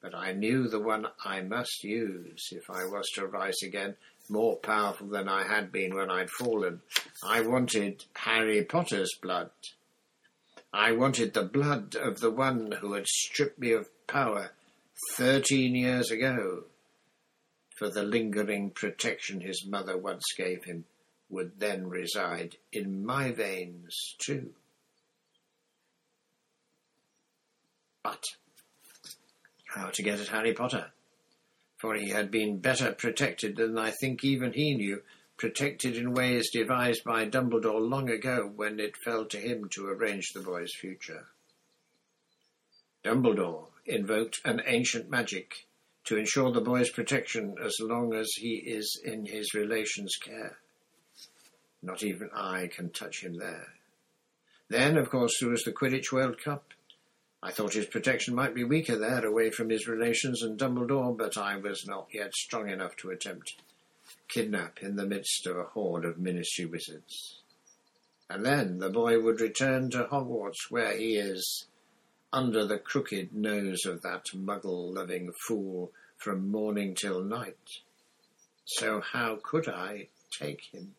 but 0.05 0.13
I 0.13 0.34
knew 0.34 0.67
the 0.67 0.79
one 0.79 1.08
I 1.25 1.41
must 1.41 1.84
use 1.84 2.49
if 2.51 2.69
I 2.69 2.86
was 2.86 3.10
to 3.15 3.25
rise 3.25 3.63
again, 3.63 3.95
more 4.29 4.55
powerful 4.55 5.08
than 5.08 5.27
I 5.27 5.47
had 5.47 5.71
been 5.71 5.95
when 5.95 6.12
I'd 6.12 6.29
fallen. 6.29 6.81
I 7.23 7.41
wanted 7.41 8.05
Harry 8.13 8.63
Potter's 8.63 9.15
blood. 9.19 9.49
I 10.75 10.91
wanted 10.91 11.33
the 11.33 11.43
blood 11.43 11.95
of 11.95 12.19
the 12.19 12.29
one 12.29 12.73
who 12.73 12.93
had 12.93 13.07
stripped 13.07 13.57
me 13.57 13.71
of 13.71 13.88
power 14.07 14.51
thirteen 15.13 15.73
years 15.73 16.11
ago, 16.11 16.65
for 17.77 17.89
the 17.89 18.03
lingering 18.03 18.71
protection 18.71 19.39
his 19.39 19.65
mother 19.65 19.97
once 19.97 20.25
gave 20.35 20.65
him 20.65 20.83
would 21.29 21.61
then 21.61 21.88
reside 21.88 22.57
in 22.73 23.05
my 23.05 23.31
veins 23.31 24.15
too. 24.19 24.53
But 28.03 28.23
how 29.67 29.91
to 29.91 30.03
get 30.03 30.19
at 30.19 30.27
Harry 30.27 30.53
Potter, 30.53 30.91
for 31.77 31.95
he 31.95 32.09
had 32.09 32.29
been 32.29 32.59
better 32.59 32.91
protected 32.91 33.55
than 33.55 33.77
I 33.77 33.91
think 33.91 34.25
even 34.25 34.51
he 34.51 34.75
knew, 34.75 35.01
protected 35.37 35.97
in 35.97 36.13
ways 36.13 36.49
devised 36.51 37.03
by 37.03 37.25
Dumbledore 37.25 37.89
long 37.89 38.09
ago 38.09 38.49
when 38.55 38.79
it 38.79 38.95
fell 38.97 39.25
to 39.25 39.37
him 39.37 39.67
to 39.69 39.87
arrange 39.87 40.31
the 40.33 40.41
boy's 40.41 40.73
future. 40.73 41.27
Dumbledore 43.03 43.67
invoked 43.85 44.39
an 44.45 44.61
ancient 44.65 45.09
magic 45.09 45.67
to 46.05 46.17
ensure 46.17 46.51
the 46.51 46.61
boy's 46.61 46.89
protection 46.89 47.55
as 47.61 47.75
long 47.81 48.13
as 48.13 48.31
he 48.37 48.55
is 48.55 48.99
in 49.03 49.25
his 49.25 49.53
relation's 49.53 50.15
care. 50.15 50.57
Not 51.81 52.03
even 52.03 52.29
I 52.33 52.67
can 52.67 52.91
touch 52.91 53.21
him 53.21 53.37
there. 53.37 53.67
Then, 54.69 54.97
of 54.97 55.09
course, 55.09 55.37
there 55.39 55.49
was 55.49 55.63
the 55.63 55.71
Quidditch 55.71 56.11
World 56.11 56.41
Cup. 56.43 56.73
I 57.43 57.51
thought 57.51 57.73
his 57.73 57.85
protection 57.85 58.33
might 58.33 58.55
be 58.55 58.63
weaker 58.63 58.97
there, 58.97 59.23
away 59.23 59.51
from 59.51 59.69
his 59.69 59.87
relations 59.87 60.41
and 60.41 60.57
Dumbledore, 60.57 61.15
but 61.15 61.37
I 61.37 61.57
was 61.57 61.85
not 61.85 62.07
yet 62.11 62.33
strong 62.33 62.69
enough 62.69 62.95
to 62.97 63.11
attempt 63.11 63.55
kidnap 64.27 64.81
in 64.81 64.95
the 64.95 65.05
midst 65.05 65.47
of 65.47 65.57
a 65.57 65.63
horde 65.63 66.05
of 66.05 66.17
ministry 66.17 66.65
wizards. 66.65 67.41
And 68.29 68.45
then 68.45 68.79
the 68.79 68.89
boy 68.89 69.21
would 69.21 69.41
return 69.41 69.89
to 69.91 70.05
Hogwarts, 70.05 70.69
where 70.69 70.97
he 70.97 71.17
is, 71.17 71.65
under 72.33 72.65
the 72.65 72.79
crooked 72.79 73.33
nose 73.33 73.85
of 73.85 74.01
that 74.01 74.25
muggle-loving 74.33 75.31
fool 75.47 75.91
from 76.17 76.51
morning 76.51 76.95
till 76.95 77.23
night. 77.23 77.57
So 78.65 79.01
how 79.01 79.39
could 79.43 79.67
I 79.69 80.07
take 80.39 80.61
him? 80.73 80.95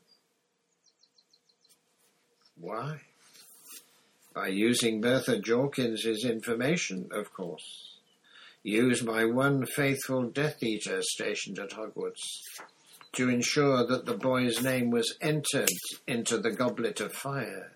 Why? 2.58 3.00
by 4.36 4.48
using 4.48 5.00
Bertha 5.00 5.38
Jorkins's 5.38 6.26
information, 6.26 7.08
of 7.10 7.32
course. 7.32 7.94
Use 8.62 9.02
my 9.02 9.24
one 9.24 9.64
faithful 9.64 10.24
Death 10.24 10.62
Eater 10.62 11.00
stationed 11.00 11.58
at 11.58 11.70
Hogwarts 11.70 12.20
to 13.16 13.30
ensure 13.30 13.86
that 13.86 14.04
the 14.04 14.16
boy's 14.16 14.62
name 14.62 14.90
was 14.90 15.16
entered 15.20 15.70
into 16.06 16.36
the 16.36 16.50
Goblet 16.50 17.00
of 17.00 17.12
Fire. 17.12 17.72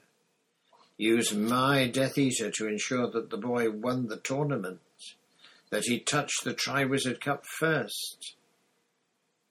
Use 0.99 1.35
my 1.35 1.87
Death 1.87 2.19
Eater 2.19 2.51
to 2.51 2.69
ensure 2.69 3.11
that 3.11 3.31
the 3.31 3.39
boy 3.39 3.71
won 3.71 4.09
the 4.09 4.19
tournament, 4.19 4.81
that 5.71 5.85
he 5.85 5.99
touched 5.99 6.45
the 6.45 6.53
Triwizard 6.53 7.21
Cup 7.21 7.45
first. 7.59 8.35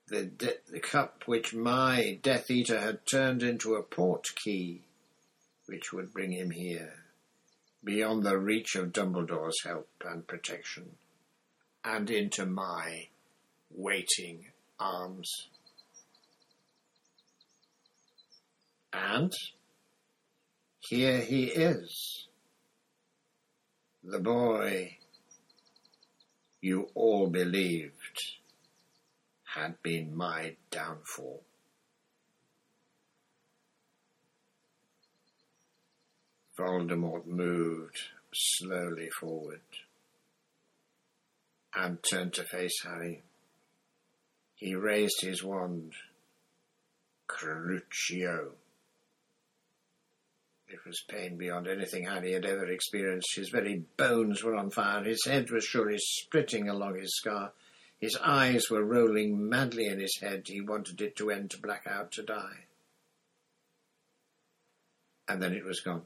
The, 0.09 0.25
de- 0.25 0.57
the 0.71 0.79
cup 0.79 1.23
which 1.25 1.53
my 1.55 2.19
Death 2.21 2.51
Eater 2.51 2.79
had 2.79 3.05
turned 3.05 3.41
into 3.41 3.75
a 3.75 3.83
port 3.83 4.25
key 4.35 4.81
which 5.65 5.93
would 5.93 6.13
bring 6.13 6.31
him 6.31 6.51
here, 6.51 6.93
beyond 7.83 8.23
the 8.23 8.37
reach 8.37 8.75
of 8.75 8.91
Dumbledore's 8.91 9.63
help 9.63 9.87
and 10.03 10.25
protection, 10.25 10.97
and 11.83 12.09
into 12.09 12.45
my 12.45 13.07
waiting 13.71 14.45
arms. 14.79 15.47
And 18.93 19.31
here 20.79 21.19
he 21.19 21.45
is, 21.45 22.27
the 24.03 24.19
boy 24.19 24.97
you 26.61 26.89
all 26.95 27.27
believed 27.27 27.93
had 29.55 29.81
been 29.83 30.15
my 30.15 30.55
downfall. 30.71 31.43
Voldemort 36.57 37.25
moved 37.25 37.97
slowly 38.33 39.09
forward 39.19 39.61
and 41.73 41.99
turned 42.03 42.33
to 42.33 42.43
face 42.43 42.81
Harry. 42.83 43.21
He 44.55 44.75
raised 44.75 45.21
his 45.21 45.43
wand. 45.43 45.93
Crucio. 47.29 48.51
It 50.69 50.85
was 50.85 51.03
pain 51.07 51.35
beyond 51.35 51.67
anything 51.67 52.05
Harry 52.05 52.33
had 52.33 52.45
ever 52.45 52.67
experienced. 52.67 53.35
His 53.35 53.49
very 53.49 53.85
bones 53.97 54.43
were 54.43 54.55
on 54.55 54.69
fire. 54.69 55.03
His 55.03 55.25
head 55.25 55.49
was 55.49 55.63
surely 55.63 55.97
splitting 55.97 56.69
along 56.69 56.99
his 56.99 57.17
scar. 57.17 57.53
His 57.97 58.15
eyes 58.17 58.69
were 58.69 58.83
rolling 58.83 59.49
madly 59.49 59.87
in 59.87 59.99
his 59.99 60.19
head. 60.21 60.43
He 60.47 60.61
wanted 60.61 61.01
it 61.01 61.15
to 61.17 61.31
end, 61.31 61.51
to 61.51 61.59
black 61.59 61.87
out, 61.87 62.11
to 62.13 62.23
die. 62.23 62.65
And 65.27 65.41
then 65.41 65.53
it 65.53 65.65
was 65.65 65.81
gone. 65.81 66.03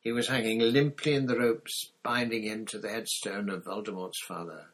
He 0.00 0.12
was 0.12 0.28
hanging 0.28 0.60
limply 0.60 1.14
in 1.14 1.26
the 1.26 1.38
ropes 1.38 1.90
binding 2.02 2.42
him 2.42 2.66
to 2.66 2.78
the 2.78 2.88
headstone 2.88 3.48
of 3.48 3.64
Voldemort's 3.64 4.22
father. 4.22 4.66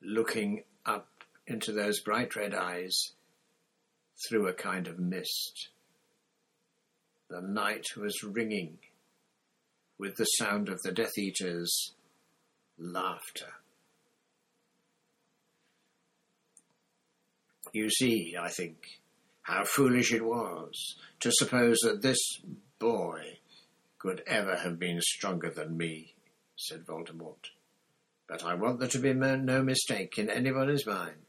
Looking 0.00 0.62
up 0.86 1.08
into 1.46 1.72
those 1.72 2.00
bright 2.00 2.34
red 2.34 2.54
eyes, 2.54 3.12
through 4.28 4.48
a 4.48 4.52
kind 4.52 4.86
of 4.86 4.98
mist. 4.98 5.68
The 7.32 7.40
night 7.40 7.86
was 7.96 8.22
ringing 8.22 8.76
with 9.96 10.16
the 10.16 10.26
sound 10.26 10.68
of 10.68 10.82
the 10.82 10.92
Death 10.92 11.16
Eaters' 11.16 11.94
laughter. 12.76 13.54
You 17.72 17.88
see, 17.88 18.36
I 18.38 18.50
think, 18.50 19.00
how 19.40 19.64
foolish 19.64 20.12
it 20.12 20.22
was 20.22 20.96
to 21.20 21.32
suppose 21.32 21.78
that 21.84 22.02
this 22.02 22.18
boy 22.78 23.38
could 23.98 24.22
ever 24.26 24.56
have 24.56 24.78
been 24.78 25.00
stronger 25.00 25.48
than 25.48 25.78
me, 25.78 26.12
said 26.56 26.84
Voldemort. 26.84 27.48
But 28.28 28.44
I 28.44 28.56
want 28.56 28.78
there 28.78 28.88
to 28.90 28.98
be 28.98 29.14
no 29.14 29.62
mistake 29.62 30.18
in 30.18 30.28
anybody's 30.28 30.86
mind. 30.86 31.24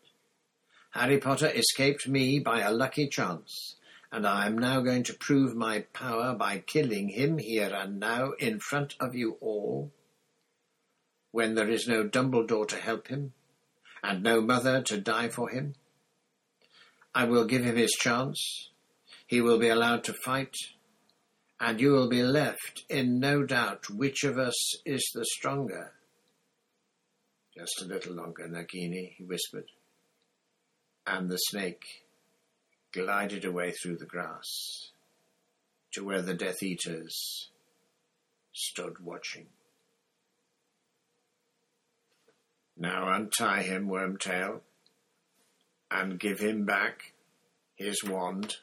Harry 0.92 1.20
Potter 1.20 1.50
escaped 1.56 2.10
me 2.10 2.40
by 2.40 2.60
a 2.60 2.74
lucky 2.74 3.08
chance, 3.08 3.78
and 4.14 4.28
I 4.28 4.46
am 4.46 4.60
now 4.60 4.80
going 4.82 5.02
to 5.06 5.14
prove 5.16 5.56
my 5.56 5.86
power 5.92 6.36
by 6.36 6.60
killing 6.60 7.10
him 7.10 7.40
here 7.40 7.74
and 7.74 8.00
now 8.00 8.34
in 8.34 8.60
front 8.60 8.94
of 9.00 9.16
you 9.16 9.38
all. 9.42 9.92
When 11.32 11.56
there 11.56 11.68
is 11.68 11.88
no 11.88 12.04
Dumbledore 12.08 12.68
to 12.68 12.76
help 12.76 13.08
him, 13.08 13.34
and 14.04 14.22
no 14.22 14.40
mother 14.40 14.84
to 14.84 15.02
die 15.02 15.30
for 15.30 15.50
him, 15.50 15.74
I 17.16 17.24
will 17.24 17.46
give 17.46 17.64
him 17.64 17.76
his 17.76 17.94
chance. 17.94 18.70
He 19.26 19.42
will 19.42 19.58
be 19.58 19.70
allowed 19.70 20.04
to 20.04 20.14
fight, 20.14 20.54
and 21.60 21.82
you 21.82 21.94
will 21.94 22.08
be 22.08 22.22
left 22.22 22.84
in 22.90 23.20
no 23.20 23.44
doubt 23.44 23.90
which 23.90 24.24
of 24.24 24.38
us 24.38 24.78
is 24.86 25.10
the 25.16 25.26
stronger. 25.26 25.94
Just 27.58 27.82
a 27.82 27.86
little 27.86 28.14
longer, 28.14 28.48
Nagini, 28.48 29.16
he 29.18 29.24
whispered 29.24 29.72
and 31.06 31.30
the 31.30 31.38
snake 31.38 32.03
glided 32.94 33.44
away 33.44 33.72
through 33.72 33.98
the 33.98 34.06
grass 34.06 34.92
to 35.92 36.06
where 36.06 36.22
the 36.22 36.34
Death 36.34 36.62
Eaters 36.64 37.50
stood 38.54 39.04
watching. 39.04 39.48
Now 42.78 43.12
untie 43.12 43.64
him, 43.64 43.88
Wormtail, 43.88 44.62
and 45.92 46.20
give 46.20 46.40
him 46.40 46.66
back 46.66 47.14
his 47.76 48.04
wand. 48.04 48.58